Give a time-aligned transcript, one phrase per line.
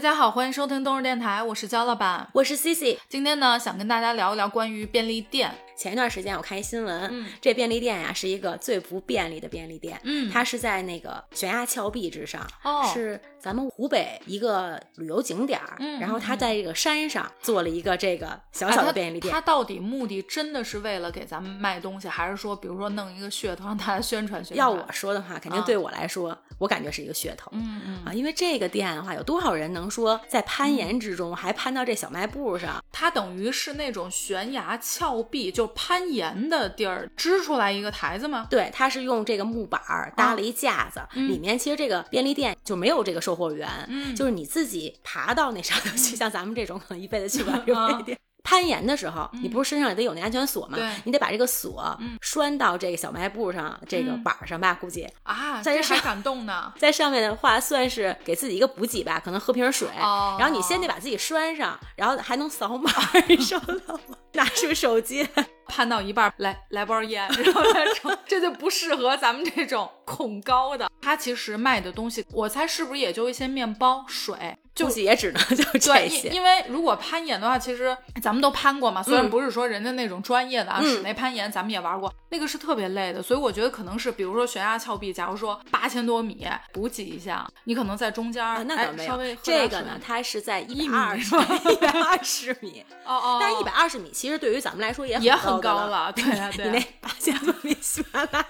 [0.00, 2.98] 大家好，欢迎收听冬日电台，我是焦老板，我是 CC。
[3.06, 5.52] 今天呢，想跟大家聊一聊关于便利店。
[5.80, 19.32] 前一段时间我看一新闻，嗯这便利店呀是一个最不便利的便利店，嗯它是在那个悬崖峭壁之上，哦是咱们湖北一个旅游景点儿，嗯然后它嗯在这个山上做了一个这个小小的便利店。
[19.32, 24.58] 它到底目的真的是为了给咱们卖东西，还是说，比如说弄一个噱头让大家宣传宣传？
[24.58, 27.50] 要我说的话，肯定啊对我来说，我感觉是一个噱头。
[27.54, 32.84] 嗯嗯，啊，因为这个店的话，有多少人能说在攀岩之中还攀到这小卖部上？
[32.92, 38.46] 它等于是那种悬崖峭壁，就攀岩的地儿支出来一个台子吗？
[38.50, 48.18] 对，它是用这个木板儿搭了一架子，里面其实这个便利店就没有这个售货员，嗯就是你自己爬到那上头去，像咱们这种可能一辈子去不了这个 便利店。
[48.42, 50.78] 攀岩的时候，你不是身上也得有那安全锁吗？
[50.78, 56.72] 对你得把这个锁拴到这个小卖部上这个板儿上吧，估计啊，在这还敢动呢？
[56.80, 62.90] 在上面的话算是给自己一个补给吧，可能喝瓶水，哦然后你先得把自己拴上，然后还能扫码，
[63.28, 64.16] 你收到吗？
[64.32, 65.46] 拿出手机来。
[65.70, 70.90] 攀到一半来来包烟，然后再整，这就不适合咱们这种恐高的。
[71.00, 76.28] 他其实卖的东西，我猜是不是也就一些面包、水，就估计也只能就对，这些。
[76.28, 89.08] 因因为如果攀岩的话，其实咱们都攀过嘛，虽然嗯不是说人家那种专业的啊，嗯室内攀岩咱们也玩过，那个是特别累的，所以我觉得可能是，比如说悬崖峭壁，假如说八千多米，补给一下，你可能在中间儿、啊，那哎倒没有。
[89.10, 96.06] 稍微这个呢，它是在一百二十一百二十米， 哦哦，但是一百二十米其实对于咱们来说也也很很高了。
[96.06, 96.84] 了，对啊 对你那啊。
[97.00, 98.44] 八千多米悬崖，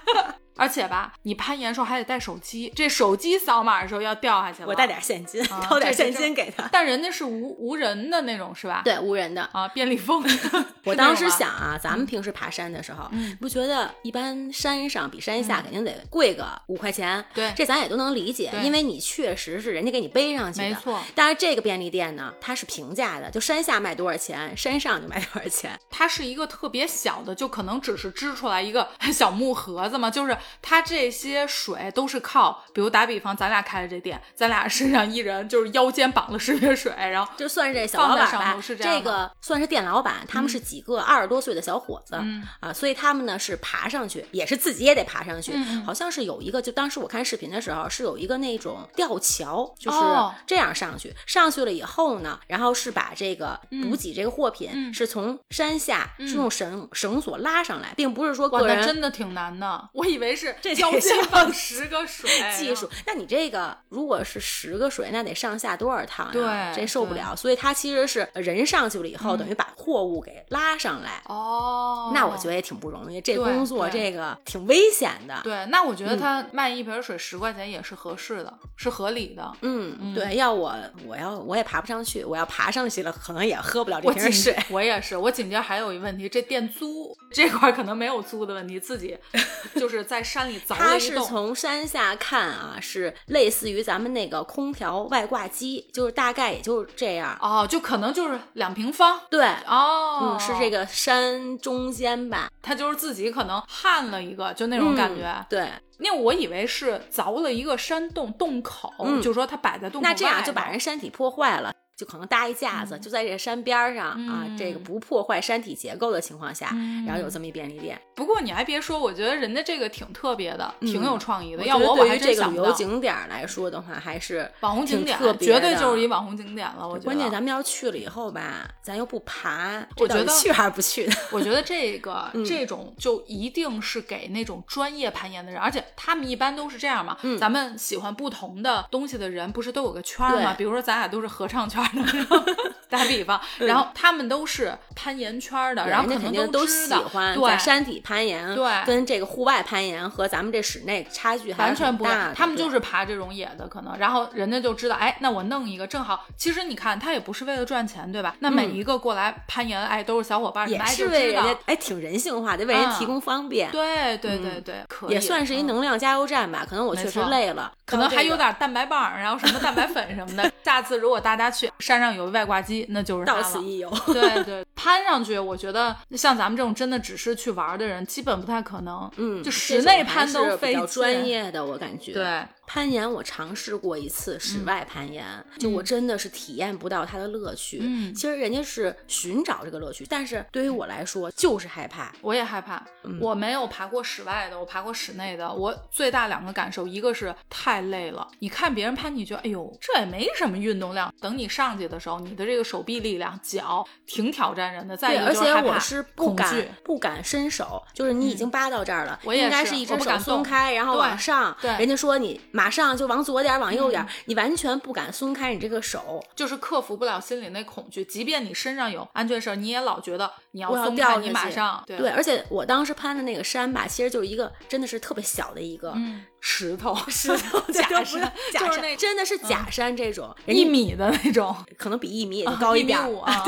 [0.57, 4.67] 而且吧，你攀岩的时候还得带手机，这手机扫码的时候要掉下去了。
[4.67, 6.67] 我带点现金，啊 掏点这现金给他。
[6.71, 8.81] 但人家是无无人的那种，是吧？
[8.83, 9.41] 对，无人的。
[9.53, 10.23] 啊，便利蜂。
[10.85, 17.23] 我当，时想啊， 咱们平时爬山的时候，嗯不觉得一般山上比山下肯定得贵个五块钱？
[17.33, 20.69] 对这咱也都能理解，因为你确实是人家给你背上去的。
[20.69, 25.79] 没错但是这个便利店呢，它是平价的，就山下卖多少钱，山上就卖多少钱。
[25.89, 42.41] 它是一个特别小的，就可能只是支出来一个小木盒子嘛，就是它这些水都是靠，比如打比方，咱俩开的这店，咱俩身上一人就是腰间绑了识别水，然后就算是这小老板这个算是店老板，他们是几个二十多岁的小伙子、嗯。
[42.59, 59.89] 啊，所以他们呢是爬上去，也是自己也得爬上去，嗯好像是有一个，就当时我看视频的时候是有一个那种吊桥，就是哦这样上去，上去了以后呢，然后是把这个嗯补给这个货品、是从山下是用绳、绳索拉上来，并不是说哇，个人真的挺难的。
[59.93, 62.89] 我以为是这腰得间要绑十个水 技术。
[63.05, 66.73] 那你这个如果是十个水，那得上下多少趟呀？
[66.73, 67.35] 对这受不了。
[67.35, 71.21] 所以它其实是人上去了以后，等于把货物给拉上来。
[71.25, 75.39] 哦，那我觉得也挺不容易，这工作这个挺危险的。
[75.43, 79.51] 对，那我觉得他卖一瓶水十块钱也是合适的，是合理的。
[79.61, 80.75] 嗯，对，要我
[81.05, 84.55] 我要我也爬不上去，我要爬上去了，可能也喝不了这瓶水。
[84.69, 89.17] 我也是，我紧接着还有一问题，这店租这块可能没有租的问题，自己
[89.75, 91.21] 就是在山里凿了它是。
[91.21, 97.37] 从山下看啊，是类似于咱们那个空调外挂机，就是大概也就是这样。
[97.39, 105.23] 哦，就可能就是两平方对，哦，嗯，是这，个山中间吧，他就是自己可能焊了一个，就那种感觉。
[105.27, 111.71] 嗯对，那我以为是凿了一个山洞洞口，嗯就说他摆在洞口那这样就把人山体破坏了。
[112.01, 118.01] 就可能搭一架子，就在这个山边儿上、啊嗯，这个不破坏山体结构的情况下，嗯然后有这么一便利店。
[118.15, 121.63] 不过你还别说，我觉得人家这个挺特别的，挺有创意的。
[121.63, 122.53] 要我我还对于这个真想。
[122.53, 127.05] 旅游景点儿来说的话，还是网红景点挺特别绝对就是一网红景点了，我觉得。
[127.05, 131.13] 关键咱们要去了以后吧，咱又不爬，我觉得去还是不去的？
[131.31, 137.15] 我觉得这个、 嗯这种就一定是给那种专业攀岩的人，而且他们一般都是这样嘛。
[137.21, 140.55] 嗯咱们喜欢不同的东西的人，不是都有个圈儿吗？
[140.57, 152.35] 比如说咱俩都是合唱圈哈 哈打比方， 然后他们都是攀岩圈的，然后肯定都喜欢对在山体攀岩，对跟这个户外攀岩和咱们这室内差距还完全不一样，的。
[152.35, 156.25] 他们就是爬这种野的，可能，然后人家就知道，哎，那我弄一个正好。
[156.35, 158.35] 其实你看，他也不是为了赚钱，对吧？
[158.39, 163.71] 那每一个过来攀岩，哎，都是小伙伴，也是为人家哎挺人性化的，为人嗯提供方便。
[163.71, 170.51] 对对对对，可也算是一嗯能量加油站吧，可能我确实累了，可能还有点蛋白棒，然后什么蛋白粉什么的。
[170.63, 173.89] 下次如果大家去山上有外挂机，那就是到此一游。
[174.07, 179.09] 对对， 攀上去，我觉得像咱们这种真的只是去玩的人，基本不太可能。
[179.17, 182.13] 嗯，就室内攀都费比较专业的，我感觉。
[182.13, 182.43] 对，
[182.73, 185.25] 攀岩我尝试过一次室外攀岩，
[185.59, 187.79] 就我真的是体验不到它的乐趣。
[187.81, 192.13] 嗯其实人家是寻找这个乐趣，但是对于我来说就是害怕。
[192.21, 192.81] 我也害怕，
[193.19, 195.53] 我没有爬过室外的，我爬过室内的。
[195.53, 204.95] 我最大两个感受，一个是太累了，你看别人攀，你觉得哎呦这也没什么运动量，等你上去的时候，你的这个手臂力量、脚挺挑战人的。
[204.95, 211.53] 再一，个而且就是害怕我是不恐惧敢不敢伸手，就是你已经扒到这儿了，我也应该是是一只手我不敢松开，然后往上。
[211.61, 214.07] 对人家说你马上就往左点，往右点，嗯。
[214.25, 216.23] 你完全不敢松开你这个手。
[216.35, 221.83] 就是克服不了心里那恐惧，即便你身上有安全绳，你也老觉得你要松开，你掉下去马上。
[221.87, 232.75] 对，而且我当时攀的那个山吧，其实就是一个真的是特别小的一个嗯石头 石头， 假山，假山，就是那真的是假山这种，一米的那种， 可能比一米也就啊高。
[232.75, 233.43] 一米五啊，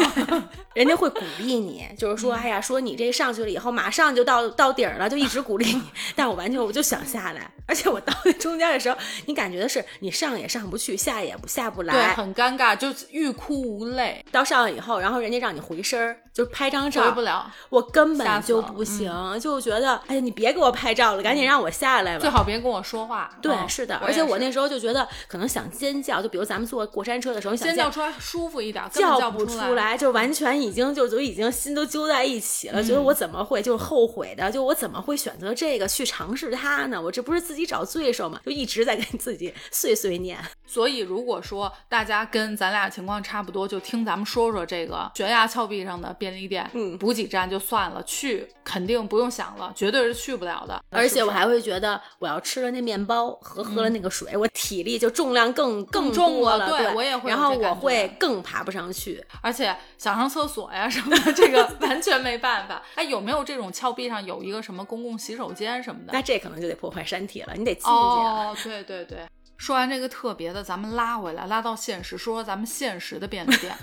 [0.76, 5.82] 人家会鼓励你，就是说，哎呀，说你这上去了以后，马上就到到顶儿了，就一直鼓励你。
[6.16, 12.14] 但我完全我就想下来，而且我到那中间的时候，你感觉的是你上也上不去，下也不下不对，来。
[12.14, 17.54] 很尴尬，就欲哭无泪，到上了以后，然后人家让你回身儿，就拍张回照不，了。
[17.70, 22.30] 我根本就不行，就觉得，哎呀，你别给我拍照了，赶紧让我下来吧最。
[22.30, 23.30] 好别跟我说话。
[23.42, 37.00] 对，嗯是的，而且我那时候就觉得，可能想尖叫，就比如咱们坐过山车的时候，尖尖叫出来舒服一点，叫不出来，就完全已经就就已经心都揪在一起了，觉得嗯我怎么会就后悔的，就我怎么会选择这个去尝试它呢？
[37.00, 38.40] 我这不是自己找罪受吗？
[38.44, 40.40] 就一直在跟自己碎碎念。
[40.66, 50.82] 所以如果说大家跟咱俩情况差不多，就听咱们说说这个悬崖峭壁上的便利店、嗯补给站就算了，去肯定不用想了，绝对是去不了的。
[50.90, 56.70] 而且我还会觉得，我要吃了那面包和喝了那个水，我体力就重量更更重了了。
[56.70, 59.22] 对对我也会然后我会更爬不上去。
[59.42, 62.82] 而且想上厕所呀什么的，这个 完全没办法。
[62.96, 66.14] 哎，有没有这种峭壁上有一个什么公共洗手间什么的？
[66.14, 67.90] 那这可能就得破坏山体了，你得进去。
[67.90, 69.20] 哦，对对对。
[69.58, 73.74] 说完这个特别的，咱们拉回来，拉到现实，说说咱们现实的便利店。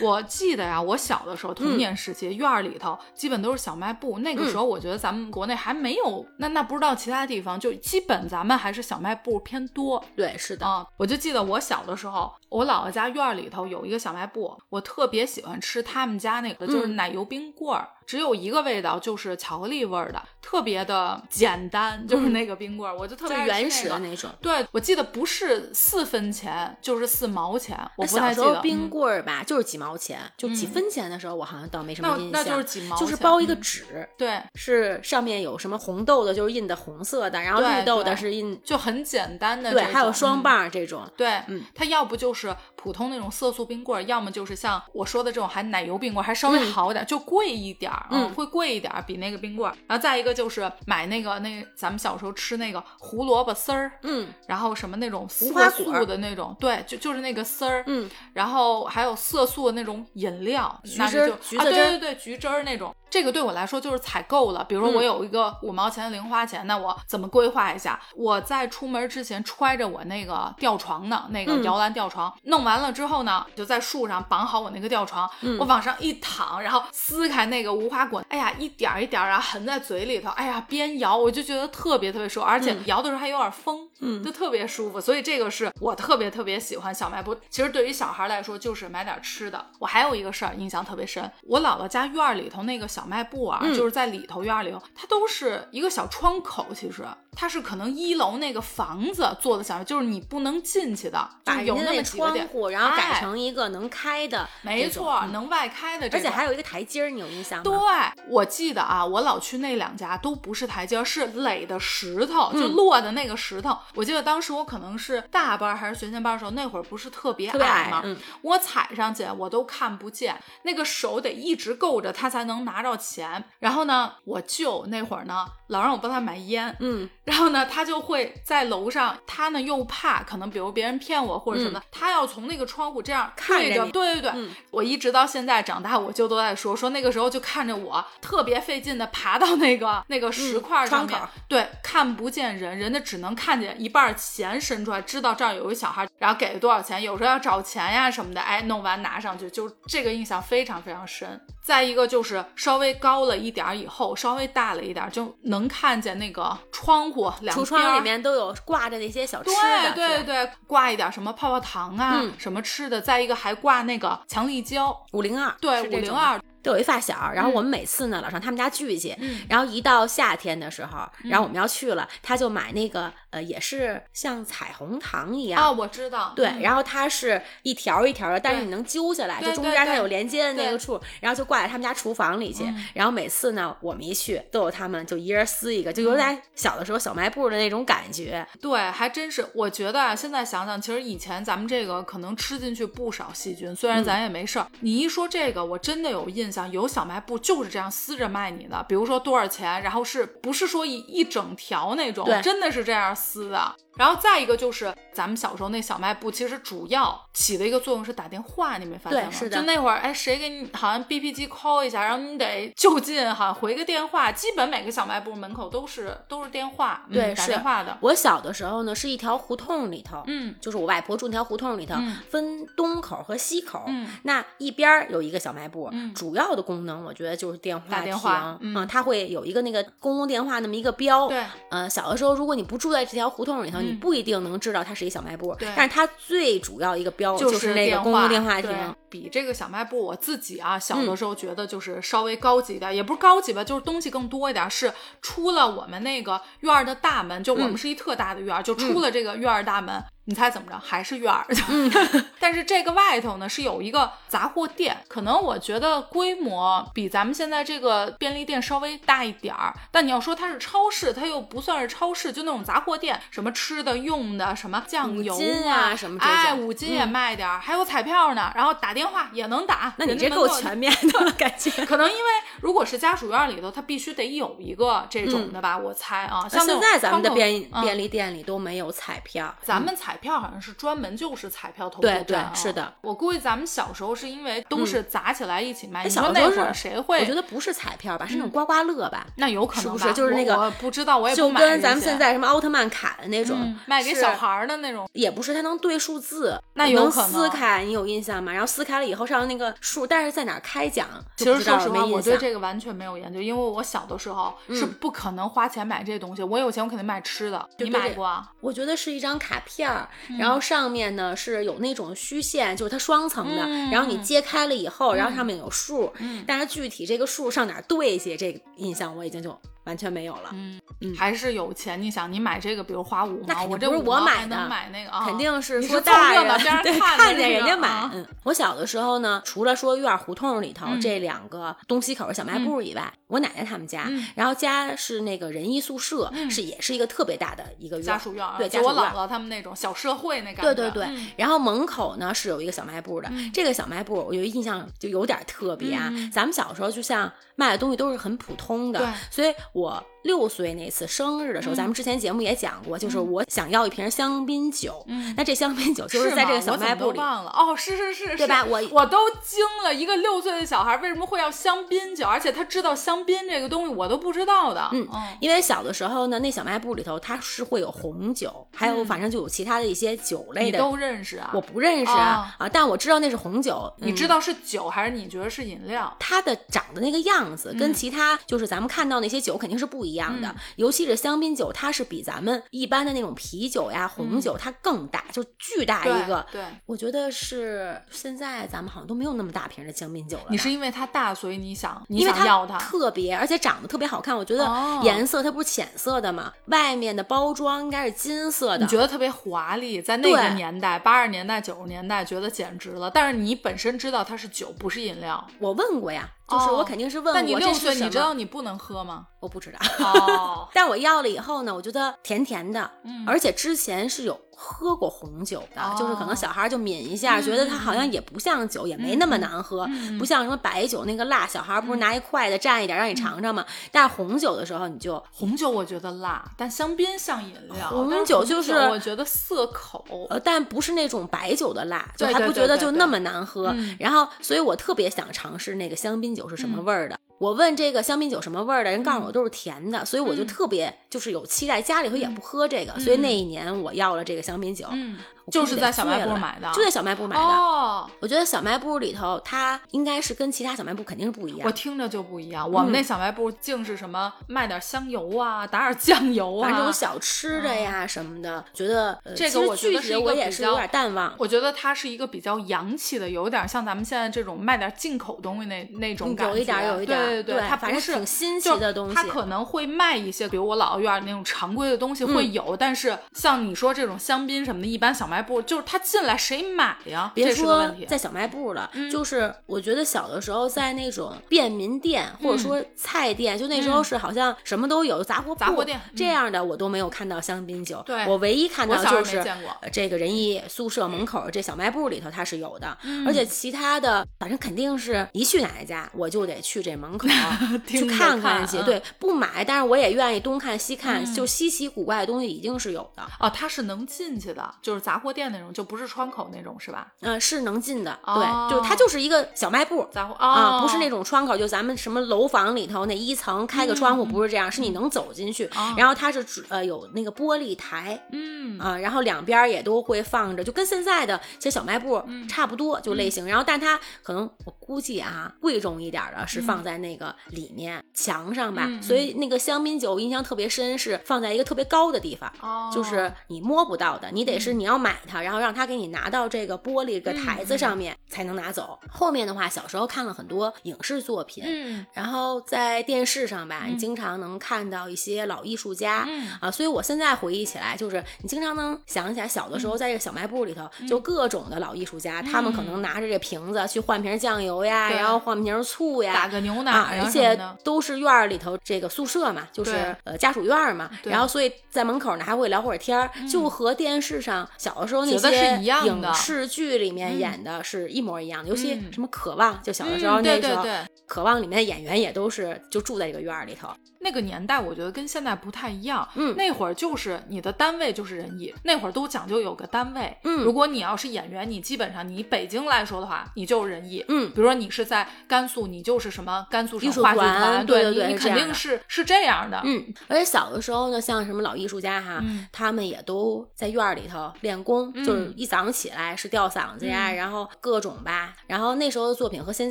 [0.00, 4.18] 我记得呀，我小的时候，童年时期，院儿里头基本都是小卖部。
[4.18, 10.04] 那个时候，我觉得咱们国内还没有，那那不知道其他地方，就基本咱们还是小卖部偏多。
[10.16, 10.66] 对，是的。
[10.66, 23.88] 啊、我就记得我小的时候，我姥姥家院儿里头有一个小卖部，我特别喜欢吃他们家那个，就是嗯奶油冰棍儿，只有一个味道，就是巧克力味儿的，特别的简单，就是那个冰棍儿，我就特别原始。
[23.88, 24.30] 的那种。
[24.40, 28.60] 对，我记得不是四分钱，就是四毛钱，我小时候不太记得。
[28.60, 32.32] 嗯冰棍儿吧，就是几毛钱，就几分钱的时候，我好像倒没什么印象。
[32.32, 41.02] 那那就是几毛钱，就是包一个嗯纸，对，是上面有什么红豆的，就是印的红色的，然后绿豆的是印就很简单的对，还有双棒儿这种。
[41.16, 42.37] 对，嗯，它要不就是
[42.76, 49.74] 普通那种色素冰棍儿，要么就是像我说的这种还奶油冰棍儿，还稍微嗯好点儿，就贵一点儿，嗯会贵一点儿，比那个冰棍儿。
[49.86, 62.94] 然后再一个就是买那个那咱们小时候吃那个胡萝卜丝儿，嗯然后什么那种色素的那种，对，就就是那个丝儿，嗯，然后还有色素的那种饮料，橘汁那个就啊，橘汁儿对对对，橘汁儿那种。
[63.10, 67.98] 这个对我来说就是采购了，比如说我嗯有一个五毛钱的零花钱，那我怎么规划一下？
[68.14, 71.64] 我在出门之前揣着我那个吊床呢，那个嗯。
[71.64, 75.58] 摇篮吊床，弄完了之后呢，就在树上绑好我那个吊床，嗯。
[75.58, 84.22] 我往上一躺，然后撕开那个无花果，哎呀，一点儿一点儿啊含在嘴里头，哎呀，边摇我就觉得特别特别舒服，而且摇的时候还有点风，嗯。
[84.22, 87.36] 就特别舒服，所以这个是我特别特别喜欢小卖部。
[87.50, 89.66] 其实对于小孩来说，就是买点吃的。
[89.78, 93.74] 我还有一个事儿印象特别深，我姥姥家院儿里头那个小卖部啊，嗯。
[93.74, 97.04] 就是在里头院儿里头，它都是一个小窗口，其实
[97.40, 102.02] 它是可能一楼那个房子做的小，就是你不能进去的，就把有那个。
[102.02, 107.62] 窗户，然后改哎成一个能开的，没错，嗯能外开的而且还有一个台阶儿，你有印象吗？
[107.62, 113.76] 对，我记得啊，我老去那两家都不是台阶儿，是垒的石头，就嗯落的那个石头。
[113.94, 117.98] 我记得当时我可能是大班儿还是学前班儿的时候，那会儿不是特别特别矮吗？
[117.98, 123.44] 矮嗯我踩上去我都看不见，那个手得一直够着它才能拿着钱。
[123.58, 133.90] 然后呢，我舅那会儿呢，老让我帮他买烟，嗯，然后呢，他就会在楼上，他呢又怕可能比如别人骗我或者什么的，他要从那个窗户这样，看着你。
[133.90, 134.50] 对对对，嗯。
[134.70, 151.40] 我一直到现在长大，我舅都在说说那个时候就看着我特别费劲的爬到那个 那个石块上面，对，看不见人，人家只能看见一半钱伸出来，知道这儿有一个小孩，然后给了多少钱，有时候要找钱呀什么的，哎，弄完拿上去，就这个印象非常非常深。
[151.68, 159.50] 再一个就是稍微高了一点儿以后，稍微大了一点儿，就能看见那个窗户两橱窗里面都有挂着那些小吃
[159.94, 162.32] 对对对，挂一点什么泡泡糖啊，嗯。
[162.38, 175.62] 什么吃的，再一个还挂那个强力胶，五零二，对五零二，都有一发小，然后我们每次呢老上他们家聚去，嗯然后一到夏天的时候，然后我们要去了，他就买那个呃也是像彩虹糖一样。
[175.62, 182.64] 啊，我知道，对，嗯然后它是一条一条的，但是你能揪下来，就中间它有连接的那个处，然后就挂在他们家厨房里去。
[182.64, 188.46] 嗯然后每次呢，我们一去都有他们就一人撕一个，就有点小的时候小卖部的那种感觉。
[188.60, 189.46] 对，还真是。
[189.54, 194.66] 我觉得啊，现在想想，其实以前咱们这个可能吃进去不少细菌，虽然咱也没事儿。
[194.80, 203.74] 你一说这个，我真的有印象，有小卖部就是这样撕着卖你的，比如说多少钱，然后是不是说一一整条那种对，真的是这样撕的。
[203.98, 209.28] 然后再一个就是咱们小时候那小卖部，其实主要起的一个作用是打电话，你没发现吗？
[209.28, 217.98] 对是的就那会儿，哎，谁给你好像 BP 机 call 一下，然后你得就近好像回个电话，基本每个小卖部门口都是都是电话，嗯打对是电话的。
[218.00, 223.82] 我小的时候呢，是一条胡同里头，嗯就是我外婆住那条胡同里头，嗯分东口和西口。
[223.88, 231.28] 嗯那一边有一个小卖部，嗯主要的功能我觉得就是电话打电话亭嗯它会有一个那个公共电话那么一个标。
[231.28, 235.54] 对，呃，小的时候如果你不住在这条胡同里头，你嗯不一定能知道它是一小卖部。
[235.58, 238.70] 对但是它最主要一个标就是那个电公共电话亭。
[239.10, 244.70] 比这个小卖部，我自己啊小嗯的时候觉得就是稍微高级一点，也不是高级吧，就是东西更多一点。
[244.70, 244.92] 是
[245.22, 250.04] 出了我们那个院儿的大门，就我们嗯是一特大的院儿，就出了这个院儿大门。
[250.28, 250.78] 你猜怎么着？
[250.78, 251.46] 还是院儿。
[251.70, 251.90] 嗯
[252.38, 259.74] 但是这个外头呢是有一个杂货店，可能我觉得规模比咱们现在这个便利店稍微大一点儿。
[259.90, 265.34] 但你要说它是超市，它又不算是超市，就那种杂货店，什么吃的、用的，什么酱油
[265.66, 268.52] 啊什么这哎，五金也嗯卖点儿，还有彩票呢。
[268.54, 271.70] 然后打电话也能打，那你这够全面的感觉。
[271.86, 272.30] 可能因为
[272.60, 276.46] 如果是家属院里头，它必须得有一个这种的吧，我猜啊。
[276.46, 282.92] 像现在咱们的便嗯便利店里都没有彩票，咱们彩票好像是专门就是彩票投注对站啊对是的。
[283.00, 287.20] 我估计咱们小时候是因为都是砸起来一起卖，小的时候是说那会儿谁会？
[287.20, 289.26] 我觉得不是彩票吧，是那种刮刮乐吧。
[289.36, 295.08] 那有可能是不吧是就是那个不知道，我也不就跟咱们现在什么奥特曼卡的那种，嗯卖给小孩儿的那种。
[295.12, 298.52] 也不是，它能对数字，那有能可能撕开，你有印象吗？
[298.52, 301.08] 然后撕开了以后上那个数，但是在哪儿开奖？
[301.36, 302.22] 其实说实话，我。
[302.28, 306.42] 对这个完全没有研究，因为我小的时候是嗯不可能花钱买这东西。
[306.42, 307.66] 我有钱，我肯定买吃的。
[307.78, 308.50] 你对对对买过啊？
[308.60, 310.38] 我觉得是一张卡片儿，嗯。
[310.38, 313.90] 然后上面呢是有那种虚线，就是它双层的，嗯。
[313.90, 316.44] 然后你揭开了以后，然后上面有数，嗯。
[316.46, 320.50] 但是具体这个数上哪儿对去，这个印象我已经就完全没有了。
[320.52, 322.00] 嗯嗯还是有钱。
[322.00, 325.24] 你想，你买这个，比如花五毛，我这不是我买的买那个啊？
[325.24, 328.08] 肯定是说你是凑大人热闹边儿 对看见人家买。
[328.12, 339.14] 嗯，我小的时候呢，除了说院胡同里头、嗯这两个东西口小卖部以外，我奶奶他们家，嗯然后家是那个仁义宿舍，嗯是也是一个特别大的一个家属院，对，就我家属院儿。
[339.14, 340.74] 姥姥他们那种小社会那感觉。
[340.74, 346.08] 对对对，嗯然后门口呢是有一个小卖部的，嗯这个小卖部我有一印象就有点特别啊。
[346.10, 357.16] 嗯咱们小时候就像卖的东西都是很普通的对，所以我六岁那次生日的时候，嗯咱们之前节目也讲过，就是我想要一瓶香槟酒，嗯那这香槟酒就是在这个小卖部里。
[357.16, 364.86] 都忘了哦，是是是，是对吧我我都惊了，一个六岁的小孩为什么会要香槟酒，而且他知道香槟这个东西，我都不知道的。
[364.92, 365.08] 嗯
[365.40, 371.50] 因为小的时候呢，那小卖部里头它是会有红酒，还有嗯反正就有其他的一些酒类的，你都认识啊？
[371.54, 373.90] 我不认识啊、啊，但我知道那是红酒。
[374.00, 376.14] 嗯你知道是酒还是你觉得是饮料？
[376.18, 386.44] 它的长的那个样子跟嗯其他就是咱们看到那些酒肯定是不一样的，尤其是香槟酒，它是比咱们一般的那种啤酒呀、红酒它更大，就巨大一个。
[386.52, 386.62] 对。
[386.86, 390.46] 我觉得是现在咱们好像都没有那么大瓶的香槟酒了。
[390.50, 392.78] 你是因为它大，所以你想你想要它？
[392.78, 394.36] 特别，而且长得特别好看。
[394.36, 398.78] 我觉得哦颜色它不是浅色的嘛，外面的包装应该是金色的。
[398.78, 403.10] 你觉得特别华丽，在那个年代，八十年代、九十年代，觉得简直了。
[403.10, 405.46] 但是你本身知道它是酒，不是饮料。
[405.58, 409.26] 我问过呀，就是哦我肯定是问但你六岁，这是什么你知道你不能喝吗？
[409.40, 409.78] 我不知道。
[410.04, 423.64] 哦， 但我要了以后呢，我觉得甜甜的，嗯而且之前是有喝过红酒的，哦就是可能小孩儿就抿一下，嗯觉得它好像也不像酒，也没那么难喝，嗯不像什么白酒那个辣，小孩儿不是拿一筷子蘸一点让你尝尝吗？
[423.92, 427.88] 但是红酒的时候你就红酒我觉得辣，但香槟像饮料。
[427.88, 430.04] 红酒就是我觉得涩口。
[430.30, 433.68] 呃，但不是那种白酒的辣，就还不觉得就那么难喝。
[433.68, 437.18] 嗯然后，所以我特别想尝试那个香槟酒是什么味儿的。
[437.38, 440.46] 我问这个香槟酒什么味儿的，人告诉我都是甜的，所以我就嗯。
[440.48, 444.86] 特别就是有期待，家里头也不喝这个，所以那一年我要了这个香槟酒。
[444.90, 445.16] 嗯，
[445.50, 447.42] 就是在小卖部买买的，就在小卖部买的。
[447.42, 451.66] 哦，我觉得小卖部里头，它应该是跟其他小卖部肯定是不一样。
[451.66, 452.70] 我听着就不一样。
[452.70, 461.34] 我们那小卖部净是什么卖点香油啊，打点酱油啊，这种小吃的呀什么的，觉得呃这个我觉得我也是有点淡忘。
[461.38, 477.30] 我觉得它是一个比较洋气的，有点像咱们现在这种卖点进口东西那那种感觉，嗯有一点有一点对对对它不是反正挺新奇的东西它可能会卖一些，比如我姥姥院儿那种常规的东西嗯会有，但是像你说这种香槟什么的，一般小卖部就是他进来谁买呀？
[477.34, 486.16] 别说在小卖部了，就是我觉得小的时候在那种便民店或者说菜店，就那时候是好像什么都有杂货杂货店嗯。
[486.16, 488.02] 这样的，我都没有看到香槟酒。
[488.06, 488.24] 对。
[488.26, 489.44] 我唯一看到就是
[489.92, 493.26] 这个仁义宿舍门口这小卖部里头它是有的，嗯。
[493.26, 497.28] 而且其他的反正肯定是一去哪一家我就得去这门口
[497.86, 498.78] 去看看去。
[498.78, 498.84] 嗯。
[498.84, 503.22] 对，不买，但是我也愿意东看西看，就稀奇古怪的东西一定是有的。
[503.38, 507.12] 哦，它是能进去的，就是杂货店那种，就不是窗口那种，是吧？
[507.20, 518.20] 嗯、是能进的，哦对，就是它就是一个小卖部，杂货啊，哦，不是那种窗口，就咱们什么楼房里头那一层开个窗户，不是这样，是你能走进去，然后它是呃有那个玻璃台。
[518.32, 523.46] 嗯啊，然后两边也都会放着，就跟现在的其实小卖部差不多，就类型。
[523.46, 528.88] 然后，但它可能我估计啊，贵重一点的是放在那个里面墙上吧。
[529.02, 538.98] 所以那个香槟酒我印象特别深，是放在一个特别高的地方，哦，就是你摸不到的，你得是你要买它，然后让他给你拿到这个玻璃的台子上面才能拿走。
[539.10, 542.06] 后面的话，小时候看了很多影视作品，嗯。
[542.12, 546.48] 然后在电视上吧，你经常能看到一些老艺术家，嗯。
[546.60, 551.08] 啊，所以我现在回忆起来，就是你经常能想起来小的时候在这个小卖部里头，嗯。
[551.08, 576.26] 就各种的老艺术家，他们可能拿着这瓶子去换瓶酱油呀，对然后换瓶醋呀，打个牛奶啊，而且都是院儿里头这个宿舍嘛，就是呃家属院儿嘛，然后所以在门口呢还会聊会儿天儿，就和电视上小的时候那些一样的影视剧里面演的是一模一样的，尤其嗯什么渴望，就小的时候嗯那时候，对对对渴望里面的演员也都是就住在这个院儿里头，那个年代，我觉得跟现在不太一样。
[576.34, 580.34] 嗯那会儿就是你的单位就是人艺，那会儿都讲究有个单位。
[580.44, 584.24] 嗯如果你要是演员，你基本上你北京来说的话，你就是人艺。
[584.28, 589.80] 嗯比如说你是在甘肃，你就是什么甘肃省艺术话剧团对对对你你肯定是是是这样的。
[589.84, 599.90] 嗯，而且小的时候呢，像什么老艺术家哈，嗯他们也都在院儿里头练功，就是一早上起来是吊嗓子呀，嗯然后各种吧，然后那时候的作品和现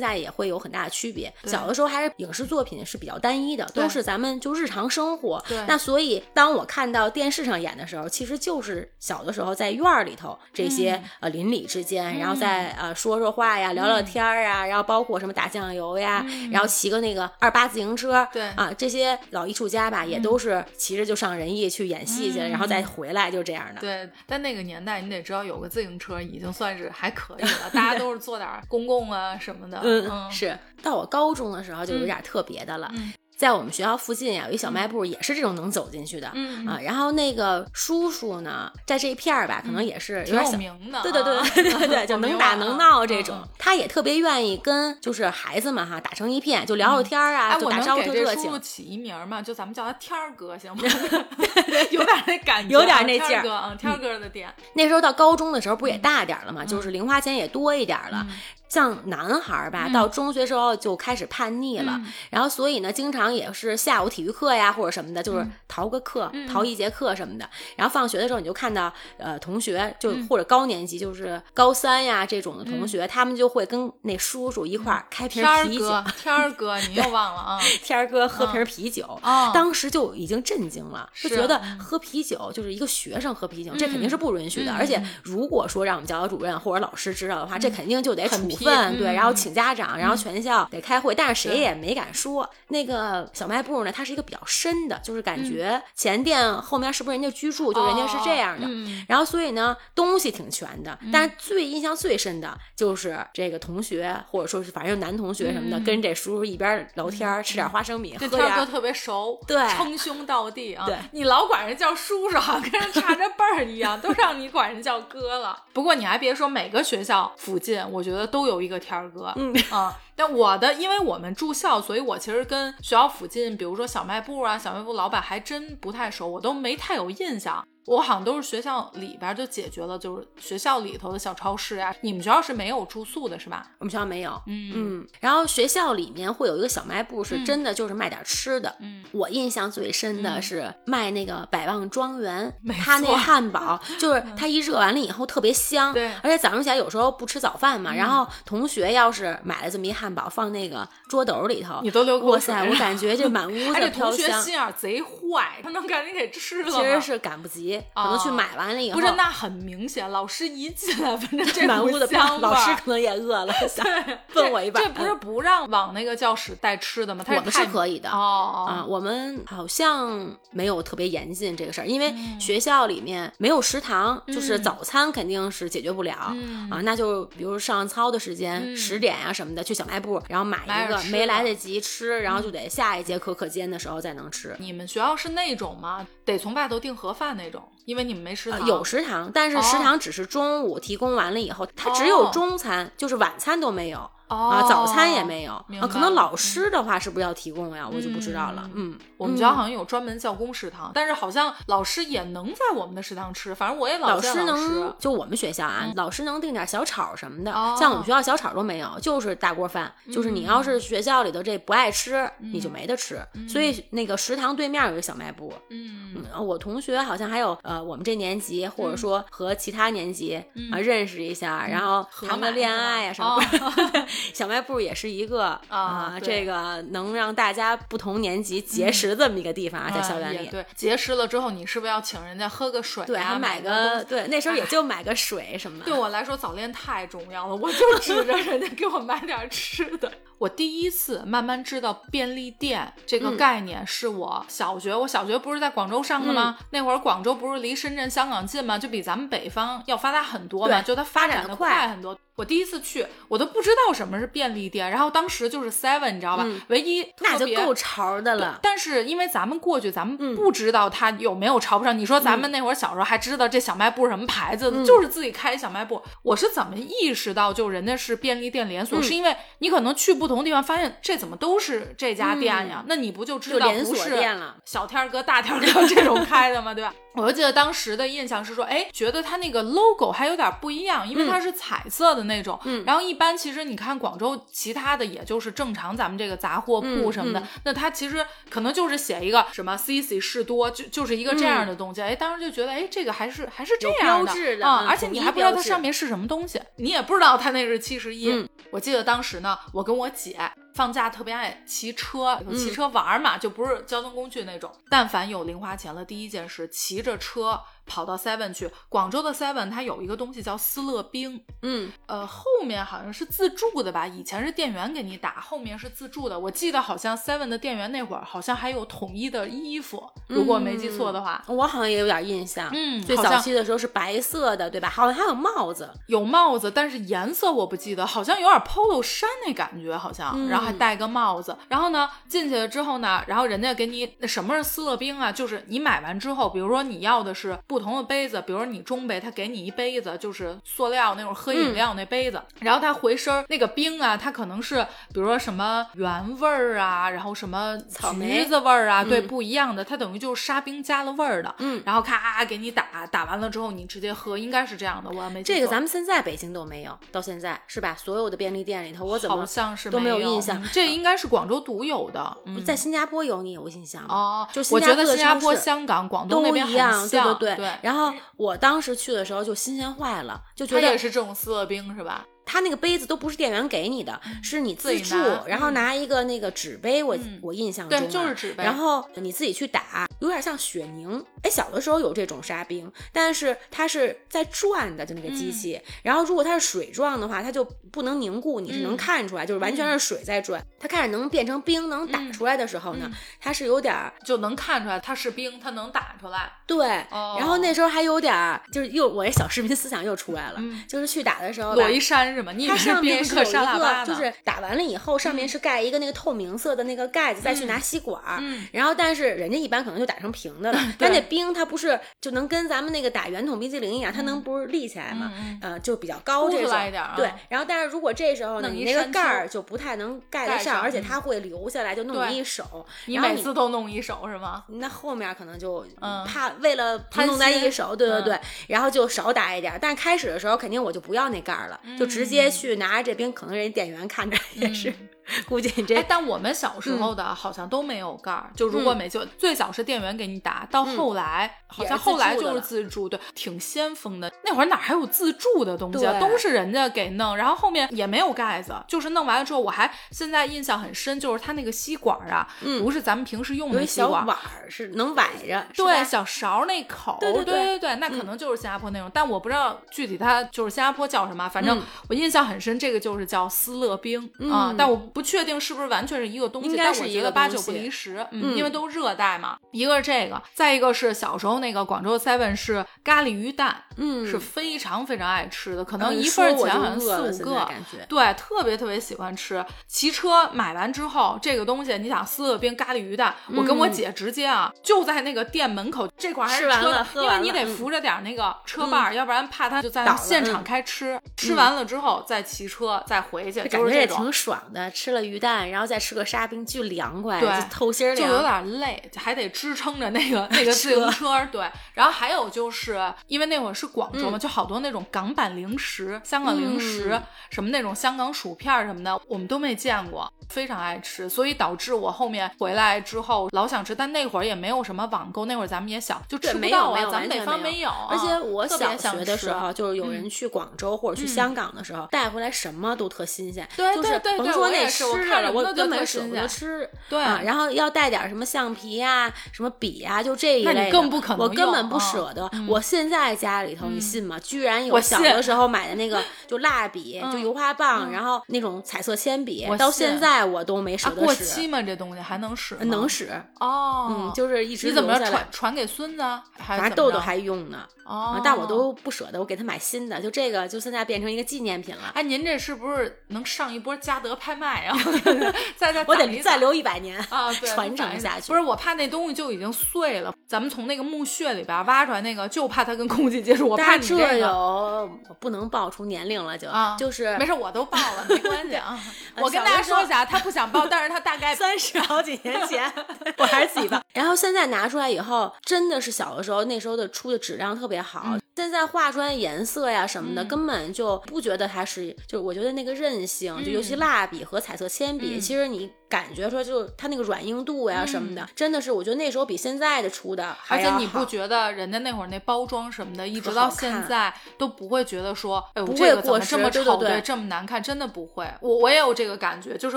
[0.00, 1.27] 在也会有很大的区别。
[1.42, 5.42] 对小的时候还是影视作品是比较单一的，都是咱们就日常生活。
[5.48, 23.80] 对那所以当我看到电视上演的时候，其实就是小的时候在院儿里头这些、嗯呃邻里之间，然后再呃说说话呀，聊聊天儿啊，然后包括什么打酱油呀，然后骑个那个二八自行车，对啊，这些老艺术家吧，也都是骑着就上人艺去演戏去了，然后再回来，就这样的。
[23.80, 29.80] 对，但那个年代你得知道，有个自行车已经算是还可以了，大家都是坐点儿 公共啊什么的。
[29.82, 32.90] 嗯，是到我高中的时候就有点特别的了。
[32.94, 36.28] 嗯在我们学校附近呀，有一小卖部，也是这种能走进去的。
[36.34, 40.58] 嗯啊，然后那个叔叔呢，在这一片儿吧，可能也是有点小。
[40.58, 41.02] 名的啊。
[41.04, 48.42] 对对对对对 对，就能打能闹这嗯种，他也特别愿意跟就是孩子们哈打成一片，就聊聊天儿啊，就打招呼特热情。
[48.42, 49.40] 叔叔起一名儿吗？
[49.40, 50.82] 就咱们叫他天儿哥行吗？
[51.92, 58.26] 有点那感觉啊，有点那劲儿天儿哥，嗯，天儿哥的店，那时候到高中的时候不也嗯大点了嘛，就是零花钱也多一点了。
[58.68, 59.92] 像男孩儿吧，嗯。
[59.92, 62.00] 到中学时候就开始叛逆了，
[62.30, 65.52] 然后所以呢，经常也是下午体育课呀或者什么的，就是嗯。
[65.68, 67.48] 逃个课，逃一节课什么的。
[67.76, 70.26] 然后放学的时候，你就看到呃同学，就嗯。
[70.28, 77.60] 或者高年级，就是高三呀这种的同学，他们就会跟那叔叔一块儿开瓶天儿啤酒，哥，天儿哥，你又忘了啊？
[77.82, 79.04] 天儿哥喝瓶啤酒。
[79.22, 79.50] 哦。
[79.54, 81.78] 当时就已经震惊了，就觉得嗯。
[81.78, 84.72] 喝啤酒就是一个学生喝啤酒，这肯定是不允许的。
[84.72, 84.76] 嗯。
[84.76, 92.48] 而且如果说让我们教导主任或者老师知道的话，这肯定就得处分，对，嗯然后请家长，然后全校得开会，但是谁也没敢说。
[92.68, 98.66] 那个小卖部呢，它是一个比较深的，就是感觉前店后面是不是人家居住，就人家是这样的。
[98.68, 99.04] 嗯。
[99.08, 109.56] 然后所以呢，东西挺全的，但是最印象最深的就是这个同学，或者说是反正男同学什么的，跟这叔叔一边聊天儿，吃点花生米，喝这点儿天哥特别熟，对。
[109.68, 110.84] 称兄道弟啊。
[110.86, 110.96] 对。
[111.12, 115.64] 你老管人叫叔叔，好像跟人差着辈儿一样，都让你管人叫哥了。
[115.72, 119.32] 不过你还别说，每个学校附近，我觉得都有一个天儿哥。
[119.36, 127.66] 嗯啊，但我的，因为我们住校，所以我其实跟学校附近，比如说小卖部啊、小卖部老板还真不太熟，我都没太有印象。
[127.88, 131.94] 我好像都是学校里边就解决了，就是学校里头的小超市啊。
[132.02, 133.66] 你们学校是没有住宿的是吧？
[133.78, 138.76] 我们学校没有，嗯嗯，然后学校里面会有一个小卖部，是真的就是卖点吃的。
[138.80, 154.42] 嗯，我印象最深的是卖那个百旺庄园 没，它那汉堡 就是它一热完了以后特别香，对而且早上起来有时候不吃早饭嘛，然后同学要是买了这么一汉堡放那个桌斗里头，你都流口哇塞，我感觉这满屋 而且子飘同学香。
[154.42, 156.78] 心眼贼坏，他能赶紧给吃了吗。
[156.78, 163.84] 其实是赶不及，可能去哦买完了以后，不是，那很明显，老师一进来，反正这满屋子飘，香老师可能也饿了， 想
[164.32, 164.82] 对分我一半。
[164.82, 167.24] 这不是不让往那个教室带吃的吗？
[167.26, 176.80] 他我们是可以的哦啊，我们好像没有特别严禁这个事儿，因为嗯学校里面没有食堂，就是早餐肯定是解决不了、嗯啊。
[176.82, 184.56] 那就比如上操的时间十、点啊什么的，去小卖部，然后买一个没来得及吃，然后就得下一节课课间的时候再能吃。
[184.58, 186.06] 你们学校是那种吗？
[186.24, 187.77] 得从外头订盒饭那种，懂。
[187.88, 188.60] 因为你们没食堂。
[188.60, 193.98] 呃有食堂，但是食哦堂只是中午提供完了以后，它只有哦中餐，就是晚餐都没有。
[194.28, 197.88] 哦啊，早餐也没有啊，可能老师的话是不是要提供呀？
[197.90, 198.68] 我就不知道了。
[198.74, 203.54] 嗯，我们学校好像有专门教工食堂，但是好像老师也能在我们的食堂吃。
[203.54, 209.90] 反正我也老师能，就我们学校啊，老师能订点小炒什么的，哦像我们学校小炒都没有，就是大锅饭。
[210.12, 213.26] 就是你要是学校里头这不爱吃，你就没得吃。
[213.48, 215.50] 所以那个食堂对面有一个小卖部。
[215.70, 220.36] 嗯，嗯，我同学好像还有呃，我们这年级或者说和其他年级
[220.72, 224.06] 啊认识一下，然后合谈个恋爱呀什么的。
[224.34, 230.48] 小卖部也是一个啊，对这个能让大家不同年级结识这么一个地方啊，在校园里。
[230.48, 233.06] 对，结识了之后，你是不是要请人家喝个水、啊？
[233.06, 235.84] 对，还买个个对，那时候也就买个水什么的。
[235.84, 240.10] 对我来说，早恋太重要了，我就指着人家给我买点吃的。
[240.38, 244.94] 我第一次慢慢知道便利店这个概念，是我小学。
[244.94, 246.56] 我小学不是在广州上的吗？
[246.70, 248.78] 那会儿广州不是离深圳、香港近吗？
[248.78, 252.16] 就比咱们北方要发达很多嘛，就它发展的快很多。
[252.38, 256.46] 我第一次去，我都不知道什么是便利店，然后当时就是 Seven，你知道吧？
[256.68, 258.60] 唯一嗯那就够潮的了。
[258.62, 261.98] 但是因为咱们过去，咱们不知道它有没有潮不上。
[261.98, 266.00] 你说咱们那会儿小时候还知道这小卖部什么牌子的，就是自己开小卖部。
[266.22, 269.02] 我是怎么意识到就人家是便利店连锁？
[269.02, 272.84] 是因为你可能去不同地方，发现这怎么都是这家店呀？
[272.86, 276.72] 那你不就知道不是店了小天儿哥、大天儿哥这种开的吗？
[276.78, 276.94] 对吧？
[277.14, 282.56] 我就记得当时的印象是说，哎，觉得它那个 logo 还有点不一样，因为它是彩色的那种。
[282.62, 292.00] 嗯，然后一般其实你看广州其他的，也就是正常咱们这个杂货铺什么的，那它其实可能就是写一个什么 CC 士多，就就是一个这样的东西。
[292.00, 298.30] 哎，当时就觉得，哎，这个还是还是这样标志的啊、而且你还不知道它上面是什么东西，你也不知道它那是七十一。
[298.30, 300.38] 嗯我记得当时呢，我跟我姐
[300.74, 304.70] 放假特别爱骑车，嗯骑车玩儿嘛，就不是交通工具那种。
[304.90, 307.58] 但凡有零花钱了，第一件事骑着车
[307.88, 308.70] 跑到 Seven 去。
[308.88, 316.38] 广州的 Seven 它有一个东西叫思乐冰，嗯，呃，后面好像是自助的吧，以前是店员给你打，后面是自助的。
[316.38, 322.70] 我记得好像 Seven 的店员那会儿好像还有统一的衣服，如果没记错的话，我好像也有点印象。
[322.72, 324.88] 嗯最早期的时候是白色的，对吧？
[324.90, 325.90] 好像还有帽子。
[326.06, 331.56] 有帽子，但是颜色我不记得，好像有点 polo 衫那感觉，好像，然后还戴个帽子。
[331.68, 335.32] 然后呢，进去了之后呢，然后人家给你那什么是思乐冰啊？
[335.32, 347.76] 就是你买完之后，比如说你要的是不同的杯子，比如说你中杯，他给你一杯子，就是塑料那种喝饮料那杯子，然后他回身儿那个冰啊，它可能是比如说什么原味儿啊，然后什么
[348.12, 357.94] 橘子味儿啊，对，不一样的，它等于就是沙冰加了味儿的，嗯，然后咔给你打，打完了之后你直接喝，应该是这样的，我要没这个咱们现在北京都没有，到现在是吧？
[357.98, 360.28] 所有的便利店里头，我怎么好像是都没有有。
[360.32, 360.62] 印象。
[360.62, 362.36] 嗯这应该是广州独有的。
[362.44, 364.08] 嗯，在新加坡有你有印象吗？
[364.14, 372.24] 哦，就我觉得新加坡、香港、广东那边一样，很像，对对然后我当时去的时候就新鲜坏了，就觉得他也是这种思乐冰是吧？
[372.48, 375.14] 他那个杯子都不是店员给你的，是你自助
[375.46, 381.22] 然后拿一个那个纸杯，我嗯我印象中、啊、对就是纸杯然后你自己去打，有点像雪凝。
[381.42, 385.80] 哎，小的时候有这种沙冰，但是它是在转的，就那个机器。
[386.02, 390.60] 然后如果它是水状的话，它就不能凝固，你是能看出来，就是完全是水在转。
[390.80, 393.08] 它开始能变成冰，能打出来的时候呢，
[393.38, 396.50] 它是有点儿就能看出来它是冰，它能打出来。
[396.66, 396.88] 对。
[397.10, 404.04] 哦然后那时候还有点儿，就是又我这小市民思想又出来了，就是去打的时候吧裸一扇它为上面有一个，沙拉吧？
[404.04, 408.42] 就是打完了以后，上面是盖一个那个透明色的那个盖子，再去拿吸管儿。
[408.72, 415.32] 然后，但是人家一般可能就打成平的了， 但那冰它不是就能跟咱们那个打圆筒冰淇淋一样，它能不是立起来吗？
[415.60, 422.86] 呃，就比较高凸这种出来一点啊对，然后但是如果这时候呢，你那个盖儿就不太能盖得上，上而且它会流下来，就弄你一手。
[423.06, 424.64] 你每次都弄一手是吗？
[424.68, 429.76] 那后面可能就嗯怕为了怕弄在一手，对对嗯对，然后就少打一点。
[429.80, 434.92] 但开始的时候肯定我就不要那盖儿了，就直直接去拿着这冰，可能人家店员看着也是，
[435.48, 444.32] 估计你这哎，但我们小时候的好像都没有盖儿，就如果每就最早是店员给你打，到后来好像后来就是自助，对，挺先锋的。
[444.44, 446.18] 那会儿哪还有自助的东西啊？
[446.20, 452.48] 都是人家给弄，然后后面也没有盖子，就是弄完了之后，我还现在印象很深，就是它那个吸管啊，
[452.80, 454.24] 不是咱们平时用的吸管。
[454.26, 469.58] 碗儿是能崴着，对，小勺那口，对对对对对那可能就是新加坡那种，但我不知道具体它就是新加坡叫什么，反正嗯我印象很深，这个就是叫斯乐冰、啊，但我不确定是不是完全是一个东西，应该是一个八九不离十，嗯，因为都热带嘛。
[469.72, 479.64] 一个是这个，再一个是小时候那个广州的 seven 是咖喱鱼蛋，嗯是非常非常爱吃的，可能一份儿钱好像四五个，感觉对，特别特别喜欢吃。
[479.88, 491.20] 骑车买完之后，这个东西你想四个冰咖喱鱼蛋，我跟我姐直接啊，就在那个店门口这块儿还吃完车了喝因为你得扶着点儿那个车把儿，要不然怕它就在现场嗯开吃。
[491.36, 494.28] 吃完了之后再骑车再回去，感就是这种觉也挺。
[494.28, 498.42] 爽的，吃了鱼蛋，然后再吃个沙冰，巨凉快，对就透心凉就有。
[498.42, 501.46] 点累，还得支撑着那个 那个自行车。
[501.52, 526.88] 对，然后还有就是因为那会儿是广州嘛，就好多那种港版零食、香港零食，嗯什么那种香港薯片什么的，我们都没见过，非常爱吃，所以导致我后面回来之后老想吃，但那会儿也没有什么网购，那会儿咱们也小，就对，吃不到啊，咱们北方没有，而且啊我小学的时候，就是有嗯人去广州或者去香港的时候，带回来什么都特新鲜，对就是对对对我甭说那也吃的了，我根本舍不得吃。
[527.08, 532.50] 对啊，然后要带点什么橡皮呀、什么笔呀、就这一那你类的，更不可能我根本不舍得。
[532.66, 534.38] 我现在家里头，你信吗？
[534.40, 541.44] 居然有我小的时候买的那个 就蜡笔，就油画棒，然后那种彩色铅笔我，到现在我都没舍啊，过得使。
[541.44, 541.80] 期吗？
[541.82, 542.76] 这东西还能使？
[542.82, 543.30] 能使，
[543.60, 546.42] 哦，嗯，就是一直你怎么着传传给孙子啊？
[546.58, 547.84] 还豆豆还用呢。
[548.04, 552.10] 哦啊，但我都不舍得，我给他买新的，就这个，就现在变成一个纪念品了。
[552.14, 554.96] 哎，您这是不是能上一波嘉德拍卖啊？
[555.76, 558.48] 再再我得再留一百年啊，对， 传承下去。
[558.48, 560.34] 不是，我怕那东西就已经碎了。
[560.46, 563.68] 咱们从那个墓穴里边挖出来那个，就怕它跟空气接触。
[563.68, 564.38] 我怕这你这个。
[564.38, 565.10] 有
[565.40, 568.98] 不能报出年龄了就，啊，就是没事，我都报了，没关系啊。
[569.36, 572.90] 我跟大家说一下，他不想报，但是他大概三十好几年前，
[573.36, 574.00] 我还是自己报。
[574.14, 578.36] 然后现在拿出来以后，真的是小的时候那时候的出的质量特别好。
[578.58, 598.44] 现在画出来颜色呀什么的，根本就不觉得它是，就是我觉得那个韧性，就尤其蜡笔和彩色铅笔，其实你感觉说就它那个软硬度呀什么的，真的是我觉得那时候比现在的出的而且还要好你不觉得人家那会儿那包装什么的，一直到现在都不会觉得说，哎呦，不这么这么丑，对这么难看，真的不会。
[598.60, 599.96] 我我也有这个感觉，就是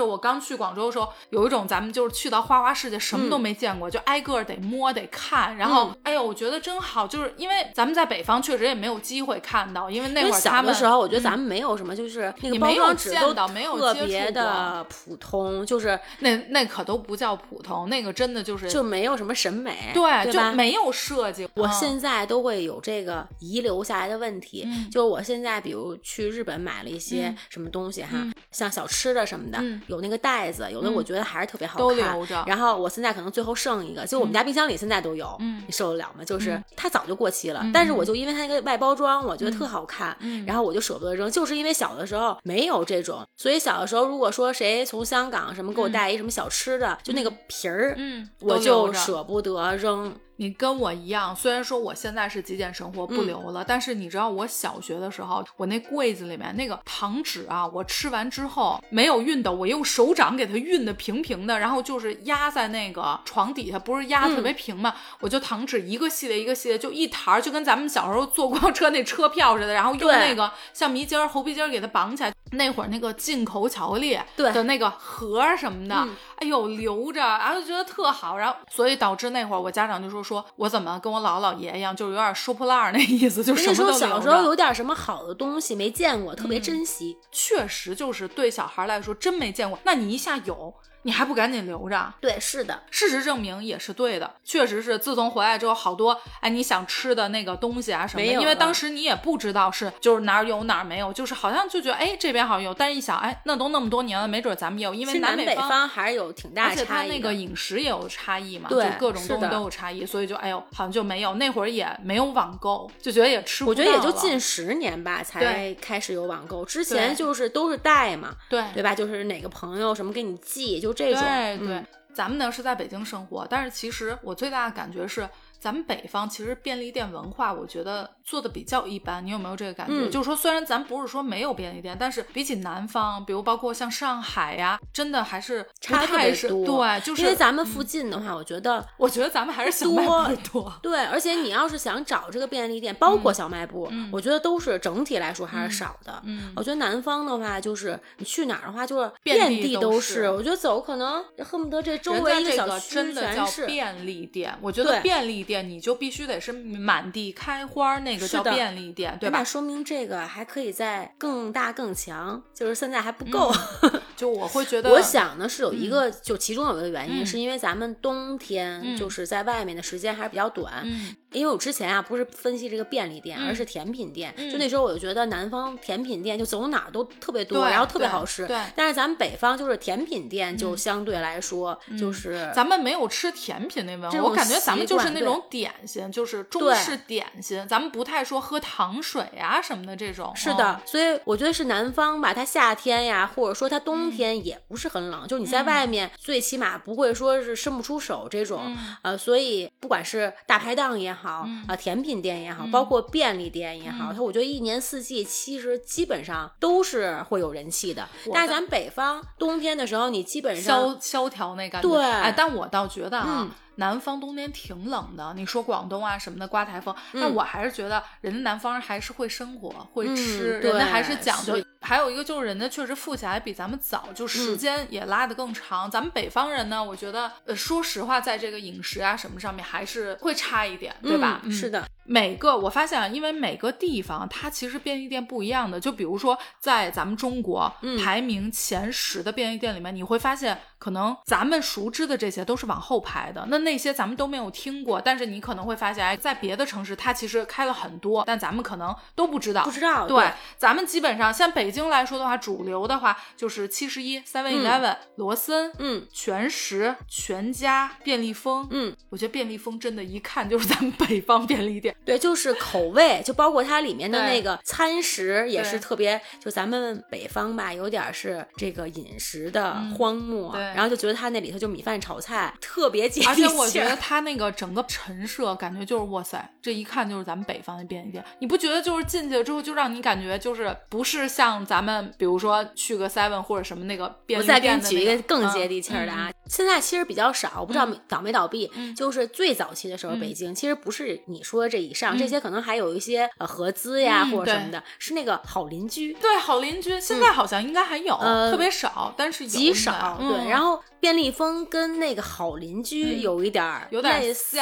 [0.00, 3.30] 我刚去广州的时候，有一种咱们就是去到花花世界什么嗯。
[3.32, 20.32] 都没见过，就挨个儿得摸得看，然后、哎呦，我觉得真好，就是因为咱们在北方确实也没有机会看到，因为那会儿小的时候，我觉得咱们没有什么，就是那个包装纸都特别的普通，就是那那可都不叫普通，那个真的就是就没有什么审美，对，对？
[20.32, 21.48] 就没有设计。
[21.54, 36.22] 我嗯现在都会有这个遗留下来的问题，嗯就是我现在比如去日本买了一些什么东西哈，像小吃的什么的，嗯有那个袋子，有的我觉得还是特别好看，都留着然后我现在可能最后剩一个，就我们家冰箱里现在都有，嗯你受得了吗？
[36.22, 40.44] 就是它早就过期了，但是我就因为它那个外包装，我觉得特好看，嗯。
[40.44, 50.14] 然后我就舍不得扔，就是因为小的时候没有这种，所以小的时候如果说谁从香港什么给我带一什么小吃的，就那个皮儿，嗯，我就舍不得扔。
[50.42, 72.32] 你跟我一样，虽然说我现在是极简生活嗯不留了，但是你知道我小学的时候，我那柜子里面那个糖纸啊，我吃完之后没有熨斗，我用手掌给它熨的平平的，然后就是压在那个床底下，不是压特别平嘛，我就糖纸一个系列一个系列，就一沓儿，就跟咱们小时候坐公交车那车票似的，然后用那个橡皮筋儿、猴皮筋儿给它绑起来。
[72.52, 87.16] 那会儿那个进口巧克力对的那个盒什么的，嗯哎呦留着，然后就觉得特好，然后所以导致那会儿我家长就说说我怎么跟我姥姥姥爷一样，就是有点收破烂儿那意思，就什么那时候都留小时候有点什么好的东西没见过，特别嗯珍惜。
[87.30, 92.12] 确实就是对小孩来说真没见过，那你一下有，你还不赶紧留着？
[92.20, 107.02] 对，是的，事实证明也是对的，确实是自从回来之后，好多哎你想吃的那个东西啊什么的，因为当时你也不知道是就是哪儿有哪儿没有，就是好像就觉得哎这边好像有，但是一想哎那都那么多年了，没准咱们也有，因为南北方还是有挺大差异而且它。
[107.12, 116.64] 那个饮食也有差异嘛，对就各种东西都有差异，所以就哎呦好像就没有，那会儿也没有网购，就觉得也吃不我觉得也就近十年吧，才开始有网购。
[116.64, 118.94] 之前就是都是带嘛，对对吧？
[118.94, 121.20] 就是哪个朋友什么给你寄，就这种。
[121.20, 125.26] 对对，嗯咱们呢是在北京生活，但是其实我最大的感觉是，
[125.58, 129.24] 咱们北方其实便利店文化，我觉得做的比较一般。
[129.24, 129.92] 你有没有这个感觉？
[129.94, 136.66] 嗯就是说，虽然咱不是说没有便利店，但是比起南方，比如包括像上海呀，真的还是差太多。
[136.66, 140.72] 对，就是因为咱们附近的话，我觉得我觉得咱们还是多部多。
[140.82, 146.20] 对，而且你要是想找这个便利店，包括小卖部，嗯我觉得都是整体来说还是少的。
[146.24, 150.12] 嗯我觉得南方的话，就是你去哪儿的话，就是遍地地都是。
[150.14, 153.66] 是我觉得走可能恨不得这周人围一个小区真的叫全是。
[153.66, 159.44] 便利店，我觉得便利店你就必须得是满地开花，那个叫便利店，对吧那？
[159.44, 163.52] 说明这个还可以再更大更强，就是现在还不够。
[164.16, 170.86] 就我会觉得，我想呢是有一个，就其中有一个原因，嗯是因为咱们冬天嗯就是在外面的时间还是比较短。
[171.32, 174.32] 嗯因为我之前啊不是分析这个便利店，嗯而是甜品店。
[174.36, 178.46] 嗯就那时候我就觉得南方甜品店就走哪儿都特别多，然后特别好吃。
[178.46, 190.32] 对但是咱们北方就是甜品店就嗯相对来说就是咱们没有吃甜品那文化，这种我感觉咱们就是那种点心，就是中对式点心，咱们不太说喝糖水啊什么的这种。
[190.34, 201.76] 是的嗯，，所以我觉得是南方吧，它夏天呀，或者说它冬天也不是很冷，就是你在外面最起码不会说是伸不出手这种，嗯呃，所以不管是大排档也好，啊、嗯。
[201.76, 202.70] 甜品店也好，嗯。
[202.70, 204.14] 包括便利店也好，嗯。
[204.14, 211.88] 它我觉得一年四季其实基本上都是会有人气的但是咱北方冬天的时候，你基本上萧萧条那感觉。
[211.88, 212.02] 对。
[212.02, 213.48] 哎，但我倒觉得啊。
[213.76, 221.56] 嗯南方冬天挺冷的，你说广东啊什么的刮台风，但嗯我还是觉得人家南方人还是会生活、会嗯吃，对人家还是讲究。
[221.80, 225.90] 还有一个就是人家确实富起来比咱们早，就时嗯间也拉得更长。
[225.90, 231.40] 咱们北方人呢，我觉得呃，说实话，在这个饮食啊什么上面还是会差一点，对吧？
[231.42, 249.62] 嗯是的，每个我发现啊，因为每个地方它其实便利店不一样的，就比如说在咱们中国、嗯排名前十的便利店里面，你会发现可能咱们熟知的这些都是往后排的，那那些咱们都没有听过，但是你可能会发现，哎，在别的城市它其实开了很多，但咱们可能都不知道。
[249.62, 258.66] 不知道对，咱们基本上像北京来说的话，主流的话就是七十一、Seven Eleven、罗森、嗯全食、全家、便利蜂。
[258.70, 261.94] 嗯，我觉得便利蜂真的，一看就是咱们北方便利店。
[262.04, 278.24] 对，就是口味，就包括它里面的那个餐食也是特别，就咱们北方吧，有点是这个饮食的荒漠，然后就觉得它那里头就米饭炒菜特别接地气儿，而且我觉得它那个整个陈设感觉就是哇塞，这一看就是咱们北方的便利店。
[278.40, 288.70] 你不觉得就是进去了之后就让你感觉就是不是像咱们比如说去个 Seven 或者什么那个便利店我再给你举一个更接嗯地气儿的啊，嗯现在其实比较少，我不知道嗯倒没倒闭。
[288.74, 292.18] 嗯就是最早期的时候，嗯北京其实不是你说这以上，嗯。
[292.18, 296.12] 这些可能还有一些呃合资呀、嗯或者什么的，是那个好邻居。
[296.14, 300.48] 对好邻居，现在好像应该还有，呃特别少，但是极少，对，嗯。
[300.48, 304.56] 然后便利蜂跟那个好邻居嗯有一点儿有点类似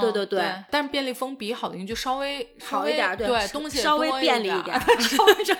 [0.00, 0.42] 对对对。
[0.70, 5.54] 但是便利蜂比好邻居稍微好一点儿，对对东西稍微便利一一点稍微 这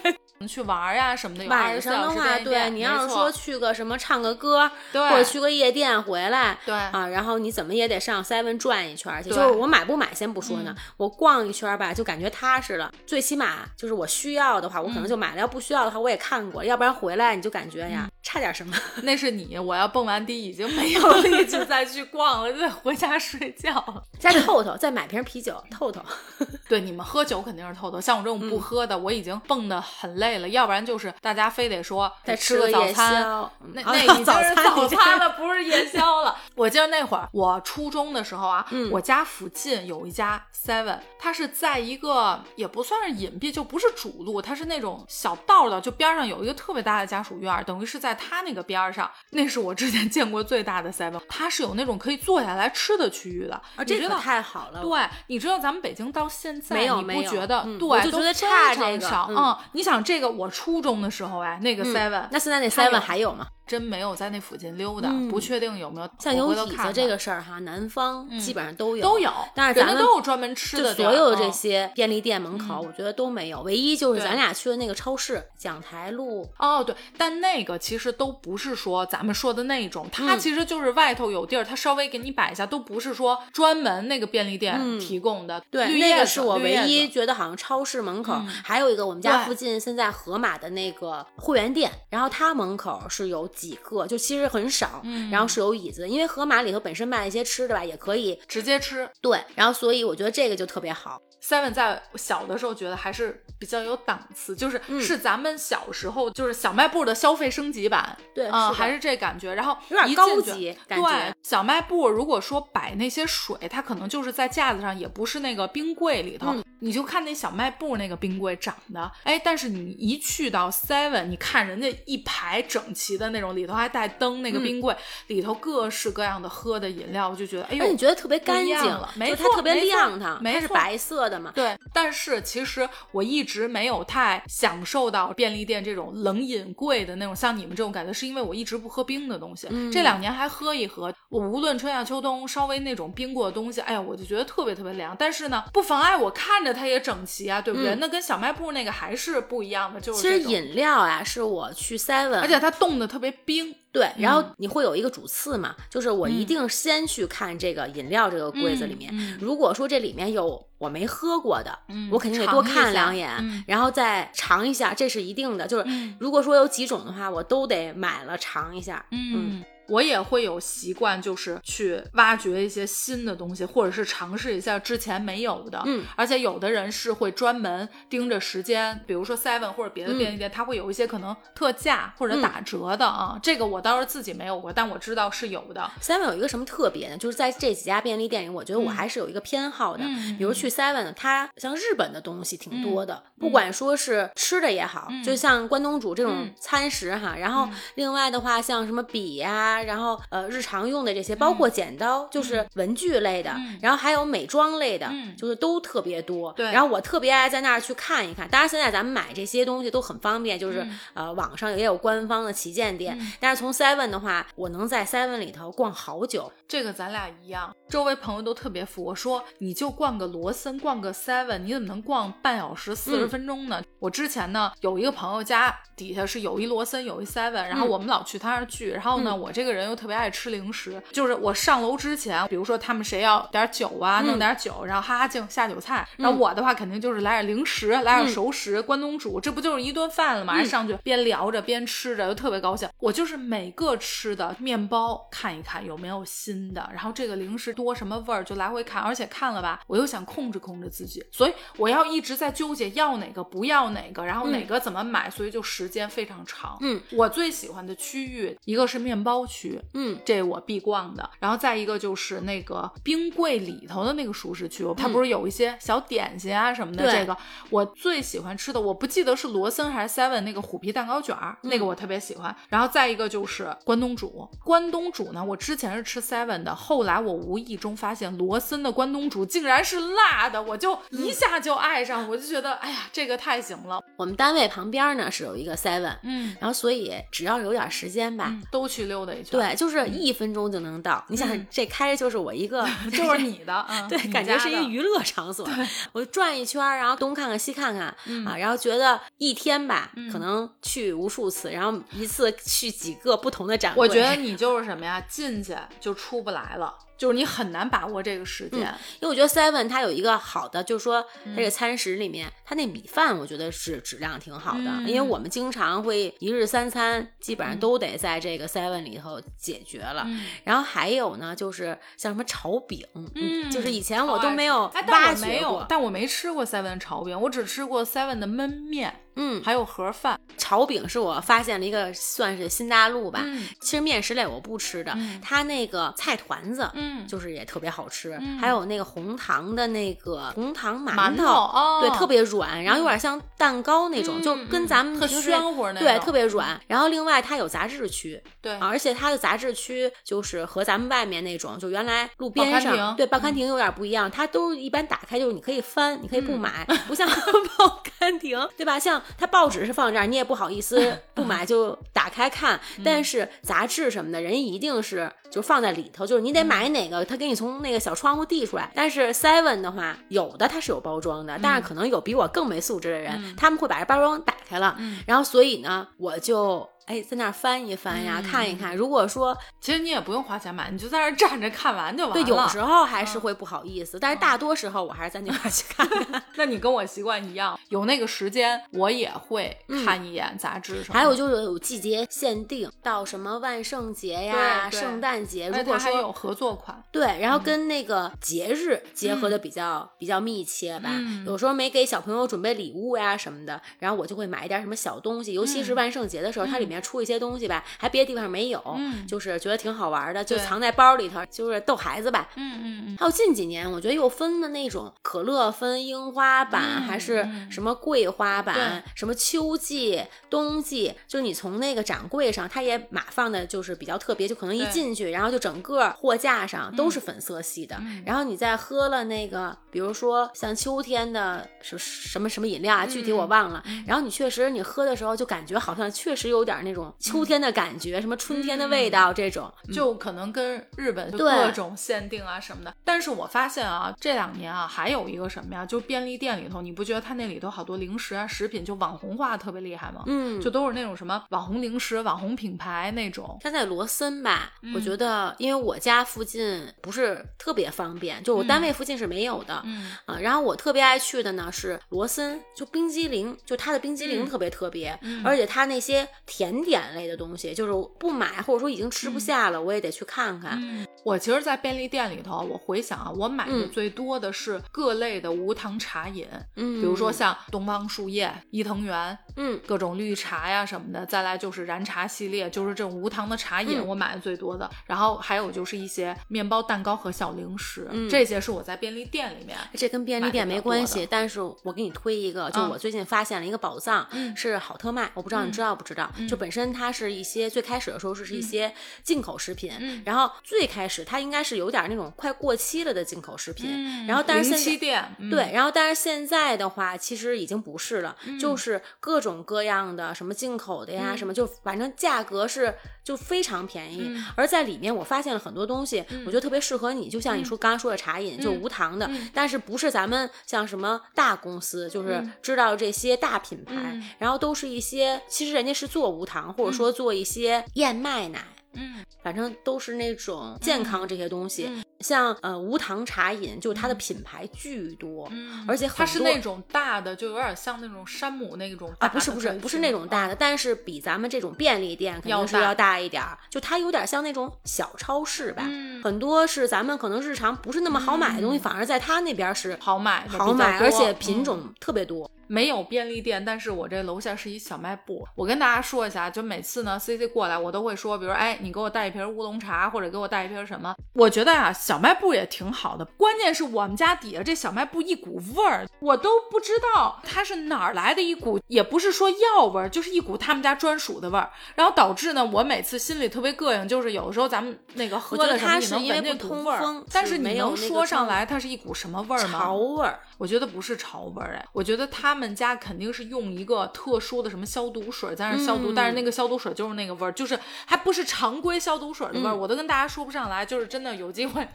[0.49, 3.31] 去玩儿呀什么的，晚上的话，对你要是说。
[3.33, 6.75] 去个什么唱个歌，对或者去个夜店回来，对。
[6.75, 9.31] 啊，然后你怎么也得上 seven 转一圈去。
[9.31, 12.93] 就是我买不买先不说呢，嗯我逛一圈儿吧，就感觉踏实了。
[13.05, 18.77] 最起码就是我需要的话，我可能嗯就买了；要不需要的话，我也看过，要不然回来你就感觉呀，差点什么。
[19.03, 24.03] 那是你，我要蹦完迪已经没有力气再去逛了，就得回家睡觉了。
[24.19, 26.01] 再透透，再买瓶啤酒透透。
[26.69, 33.23] 对，你们喝酒肯定是透透，像我这种嗯不喝的，我已经蹦的很累了，要不然就是大家非得说再吃个早餐。
[33.23, 36.37] 宵，那那已经是早餐了，不是夜宵了。
[36.55, 49.11] 我记得那会儿我初中的时候啊，嗯我家附近有一家 Seven，它是在一个也不算是隐蔽，就不是主路，它是那种小道的，就边上有一个特别大的家属院，等于是在它那个边儿上。
[49.31, 53.55] 那是我之前见过最大的 Seven，它是有那种可以坐下来吃的区域的。
[53.77, 54.81] 啊，这个太好了。
[54.81, 57.63] 对，你知道咱们北京到现在，你没有没有不觉得？
[57.67, 59.27] 嗯对，我就觉得差这个。
[59.29, 63.47] 嗯你想这个，我初中的时候哎，那个 Seven，、那现在那 seven 还有吗？
[63.73, 66.11] 真没有在那附近溜达，嗯不确定有没有。
[66.19, 76.47] 像我有椅子这个事儿哈，南方基本上都有都有，但是咱们都有专门吃的所有的这嗯些便利店门口，我觉得都没有，唯一就是咱俩去的那个超市，讲台路。
[76.59, 85.59] 哦，对，但那个其实都不是说咱们说的那种，它嗯其实就是外头有地儿，它稍微给你摆一下，都不是说专门那个便利店提供的。
[85.59, 99.09] 嗯对，那个是我唯一觉得好像超市门口、嗯还有一个我们家附近现在盒马的那个会员店，然后它门口是有几个，就其实很少，嗯然后是有椅子，因为盒马里头本身卖一些吃的吧，也可以直接吃。
[99.21, 101.21] 对，然后所以我觉得这个就特别好。
[101.41, 109.55] Seven 在小的时候觉得还是比较有档次，就是、嗯是咱们小时候就是小卖部的消费升级版，对还是这感觉。
[109.55, 116.53] 然后有点高级感对觉，小卖部如果说摆那些水，它可能就是在架子上，也不是那个冰柜里头。
[116.53, 124.95] 嗯你就看那小卖部那个冰柜长的，哎，但是你一去到 Seven，你看人家一排整齐的那种，里头还带灯，那个嗯冰柜、
[125.29, 131.53] 里头各式各样的喝的饮料，我就觉得，哎呦，你觉得特别干净了，没错它错特别亮堂，没错它是白色的嘛。
[131.55, 139.69] 对，但是其实我一直没有太享受到便利店这种冷饮柜的那种像你们这种感觉，是因为我一直不喝冰的东西。
[139.71, 145.15] 嗯这两年还喝一喝，我无论春夏秋冬，稍微那种冰过的东西，哎呀，我就觉得特别特别凉。
[145.17, 147.95] 但是呢，不妨碍我看着它也整齐啊，对不对？
[147.95, 153.75] 嗯那跟小卖部那个还是不一样的，就是其实，饮料啊，是我去 Seven，而且它冻的特别冰。
[153.93, 165.67] 对，然后嗯你会有一个主次嘛，就是我一定先去看这个饮料这个柜子里面，如果说这里面有我没喝过的，嗯我肯定得多看两眼，嗯然后再尝一下，这是一定的。
[165.67, 169.05] 就是嗯如果说有几种的话，我都得买了尝一下。
[169.11, 169.63] 嗯，
[169.93, 175.83] 我也会有习惯，就是去挖掘一些新的东西，或者是尝试一下之前没有的。
[175.85, 183.39] 嗯，而且有的人是会专门盯着时间，比如说 Seven 或者别的便利店，它会有一些可能特价或者打折的啊。
[183.43, 185.91] 这个我倒是自己没有过，但我知道是有的。
[186.01, 187.19] Seven 有一个什么特别呢？
[187.19, 190.05] 就是在这几家便利店里，我觉得我还是有一个偏好的。
[190.05, 197.37] 嗯比如去 Seven，它像日本的东西挺多的，不管说是吃的也好，嗯就像关东煮这种嗯餐食哈。
[197.37, 206.53] 然后另外的话，像什么笔呀、然后呃日常用的这些，包括剪刀，就是文具类的，嗯然后还有美妆类的，嗯就是都特别多。
[206.53, 208.49] 对然后我特别爱在那儿去看一看。
[208.49, 216.53] 当然现在咱们买这些东西都很方便，就是、嗯呃网上也有官方的旗舰店，但是从 Seven 的话，我能在 Seven 里头逛好久。
[216.69, 219.03] 这个咱俩一样，周围朋友都特别服。
[219.05, 223.83] 我说你就逛个罗森，逛个 Seven，你怎么能逛半小时、四十嗯分钟呢？
[223.99, 227.89] 我之前呢有一个朋友家底下是有一罗森，有一 Seven，然后嗯。
[227.89, 228.91] 我们老去他那儿聚。
[228.91, 229.41] 然后呢，嗯。
[229.41, 234.27] 我这个人又特别爱吃零食，就是我上楼之前，比如说他们谁要点酒啊，嗯。
[234.27, 240.63] 弄点酒，然后哈哈镜下酒菜，然后我的话肯定就是来点零食，来点熟食，关东煮，这不就是一顿饭了吗？
[240.65, 242.89] 上去边聊着边吃着，就特别高兴。
[242.99, 256.77] 我就是每个吃的面包看一看有没有新的，然后这个零食多什么味儿就来回看，而且看了吧，我又想控制控制自己，所以我要一直在纠结要哪个不要哪个，然后哪个怎么买，所以就时间非常长。
[256.81, 261.29] 嗯，我最喜欢的区域一个是面包区，嗯这我必逛的。
[261.39, 267.11] 然后再一个就是那个冰柜里头的那个熟食区，它不是有一些小点心啊什么的。
[267.13, 267.37] 这个
[267.71, 272.55] 我最喜欢吃的，我不记得是罗森还是 Seven 那个虎皮蛋糕卷儿，那个我特别喜欢。
[272.69, 284.01] 然后再一个就是关东煮，关东煮呢，我之前是吃 Seven 的，后来我无意中发现罗森的关东煮竟然是辣的，我就一下就爱上，我就觉得哎呀，这个太行了。
[284.17, 288.53] 我们单位旁边呢是有一个 Seven，嗯，然后所以只要有点时间吧。
[288.71, 291.25] 都去溜达一圈。，对，就是一分钟就能到。
[291.29, 295.69] 你想嗯，这开着就是我一个， 就是你的， 嗯，对，感觉是一娱乐场所。
[296.13, 304.01] 我转一圈，然后东看看西看看、嗯啊，然后觉得一天吧，可能去无数次，然后一次去几个不同的展会。
[304.01, 308.81] 我觉得你就是什么呀，进去就出不来了，就是你很难把握这个时间。
[309.21, 320.25] 因为我觉得 Seven 它有一个好的，就是说嗯它这个餐食里面，它那米饭我觉得是质量挺好的，嗯因为我们经常会一日三餐基本上都得在这个 Seven 里头解决了。
[320.27, 323.07] 嗯然后还有呢，就是像什么炒饼，
[323.37, 330.39] 嗯就是以前我都没有哎，但挖我没有掘过，，但我没吃过 Seven 炒饼，我只吃过 Seven 的焖面，嗯，还有盒饭。
[330.59, 333.41] 炒饼是我发现了一个算是新大陆吧。
[333.45, 333.67] 嗯。
[333.81, 335.41] 其实面食类我不吃的，嗯。
[335.43, 337.27] 它那个菜团子，嗯。
[337.27, 338.59] 就是也特别好吃，嗯。
[338.59, 346.81] 还有那个红糖的那个红糖馒头，哦，对，特别软，然后有点像蛋糕那种，嗯就跟咱们特平时暄乎那对，特别软。
[346.87, 348.73] 然后另外它有杂志区，对。
[348.75, 357.29] 啊而且它的杂志区就是和咱们外面那种，就原来路边上对报刊亭有点不一样，它都一般打开就是你可以翻，你可以不买，不像
[357.79, 358.99] 报刊亭，对吧？
[358.99, 362.81] 像它报纸是放这儿，你也不好意思 不买就打开看。
[363.05, 368.91] 但是杂志什么的，人一定是就放在里头，就是你得买哪个，他给你从那个小窗户递出来。
[368.95, 374.97] 但是 Seven 的话，有的它是有包装的，但是可能有比我更没素质的人，他们会把这包装打开了，
[375.27, 376.89] 然后所以呢，我就。
[377.05, 378.97] 哎，在那儿翻一翻呀，看一看。
[378.97, 382.45] 如果说，其实你也不用花钱买，你就在那儿站着看完就完了。
[382.45, 386.09] 对，有时候还是会不好意思，但是大多时候我还是在那块去看。
[386.55, 391.15] 那你跟我习惯一样，有那个时间我也会看一眼杂志什么。
[391.19, 401.11] 还有就是有季节限定，到什么万圣节呀、圣诞节，如果说有合作款，对，然后跟那个节日结合的比较比较密切吧。
[401.45, 407.03] 有时候没给小朋友准备礼物呀什么的，然后我就会买一点什么小东西，尤其是万圣节的时候，它里面。
[407.03, 408.81] 出一些东西吧，还别的地方没有，
[409.27, 412.49] 就是觉得挺好玩的，就藏在包里头，就是逗孩子吧。
[412.55, 413.17] 嗯嗯嗯。
[413.19, 427.97] 还有近几年，我觉得又分的那种可乐分樱花版，还是什么桂花版，什么秋季、冬季，就是你从那个展柜上，它也码放的就是比较特别，就可能一进去，然后就整个货架上都是粉色系的。
[428.27, 433.83] 然后你再喝了那个，比如说像秋天的什什么什么饮料啊，具体我忘了。
[434.07, 436.73] 然后你确实你喝的时候就感觉好像确实有点。
[436.83, 442.93] 那种秋天的感觉，什么春天的味道，这种就可能跟日本各种限定啊什么的。
[443.05, 450.25] 但是我发现啊，这两年啊，还有一个什么呀，就便利店里头，你不觉得它那里头好多零食啊、食品就网红化特别厉害吗？
[450.27, 453.59] 嗯，就都是那种什么网红零食、网红品牌那种。
[453.61, 455.22] 它在罗森吧，我觉得，
[455.59, 459.81] 因为我家附近不是特别方便，就我单位附近是没有的。
[459.85, 466.73] 嗯啊，然后我特别爱去的呢是罗森，就冰激凌，就它的冰激凌特别特别，而且它那些甜。
[466.73, 470.81] 甜点类的东西，就是不买或者说已经吃不下了，我也得去看看。
[471.25, 476.47] 我其实，在便利店里头，我回想啊，我买的最多的是各类的无糖茶饮，
[476.77, 481.25] 嗯，比如说像东方树叶、伊藤园，嗯，各种绿茶呀什么的。
[481.27, 484.91] 再来就是燃茶系列，就是这种无糖的茶饮，我买的最多的。
[485.07, 489.79] 然后还有就是一些面包、蛋糕和小零食，这些是我在便利店里面。
[489.95, 496.31] 这跟便利店没关系，但是我给你推一个，就我最近发现了一个宝藏，是好特卖，我不知道你知道不知道？
[496.49, 498.93] 就本身它是一些最开始的时候是是一些
[499.23, 526.63] 进口食品，然后最开始它应该是有点那种快过期了的进口食品，然后但是现在店对，然后但是现在的话其实已经不是了，就是各种各样的什么进口的呀，什么就反正价格是就非常便宜，而在里面我发现了很多东西，我觉得特别适合你，就像你说刚刚说的茶饮，就无糖的，但是不是咱们像什么大公司，就是知道这些大品牌，然后都是一些其实人家是做无糖。
[526.73, 531.91] 或者说做一些燕麦奶，嗯，反正都是那种健康这些东西。
[532.23, 535.51] 像呃无糖茶饮，就它的品牌巨多，
[535.87, 543.59] 而且它是那种大的，就有点像那种山姆那种啊，不是不是不是那种大的，但是比咱们这种便利店肯定是要大一点儿。
[543.69, 545.83] 就它有点像那种小超市吧，
[546.23, 552.51] 很多是咱们可能日常不是那么好买的东西，反而在它那边是好买好买，而且品种特别多。
[552.69, 555.47] 没有便利店，但是我这楼下是一小卖部。
[555.55, 561.15] 我跟大家说一下，就每次呢，C C 过来，我都会说，比如哎，你给我带一瓶乌龙茶，或者给我带一瓶什么。
[561.35, 563.25] 我觉得啊，小卖部也挺好的。
[563.25, 571.71] 关键是我们家底下这小卖部一股味儿，我都不知道它是哪儿来的一股，也不是说药味儿，就是一股他们家专属的味儿。
[571.95, 579.79] 然后导致呢，我每次心里特别膈应，就是有的时候咱们那个喝了什么，你能闻那股味儿，但是你能说上来它是一股什么味儿吗？
[579.79, 580.41] 潮味儿。
[580.59, 590.83] 我觉得不是潮味儿，哎，我觉得他们家肯定是用一个特殊的什么消毒水在那消毒，但是那个消毒水就是那个味儿，就是还不是常规消毒水的味儿，我都跟大家说不上来。
[590.93, 591.89] 就是真的有机会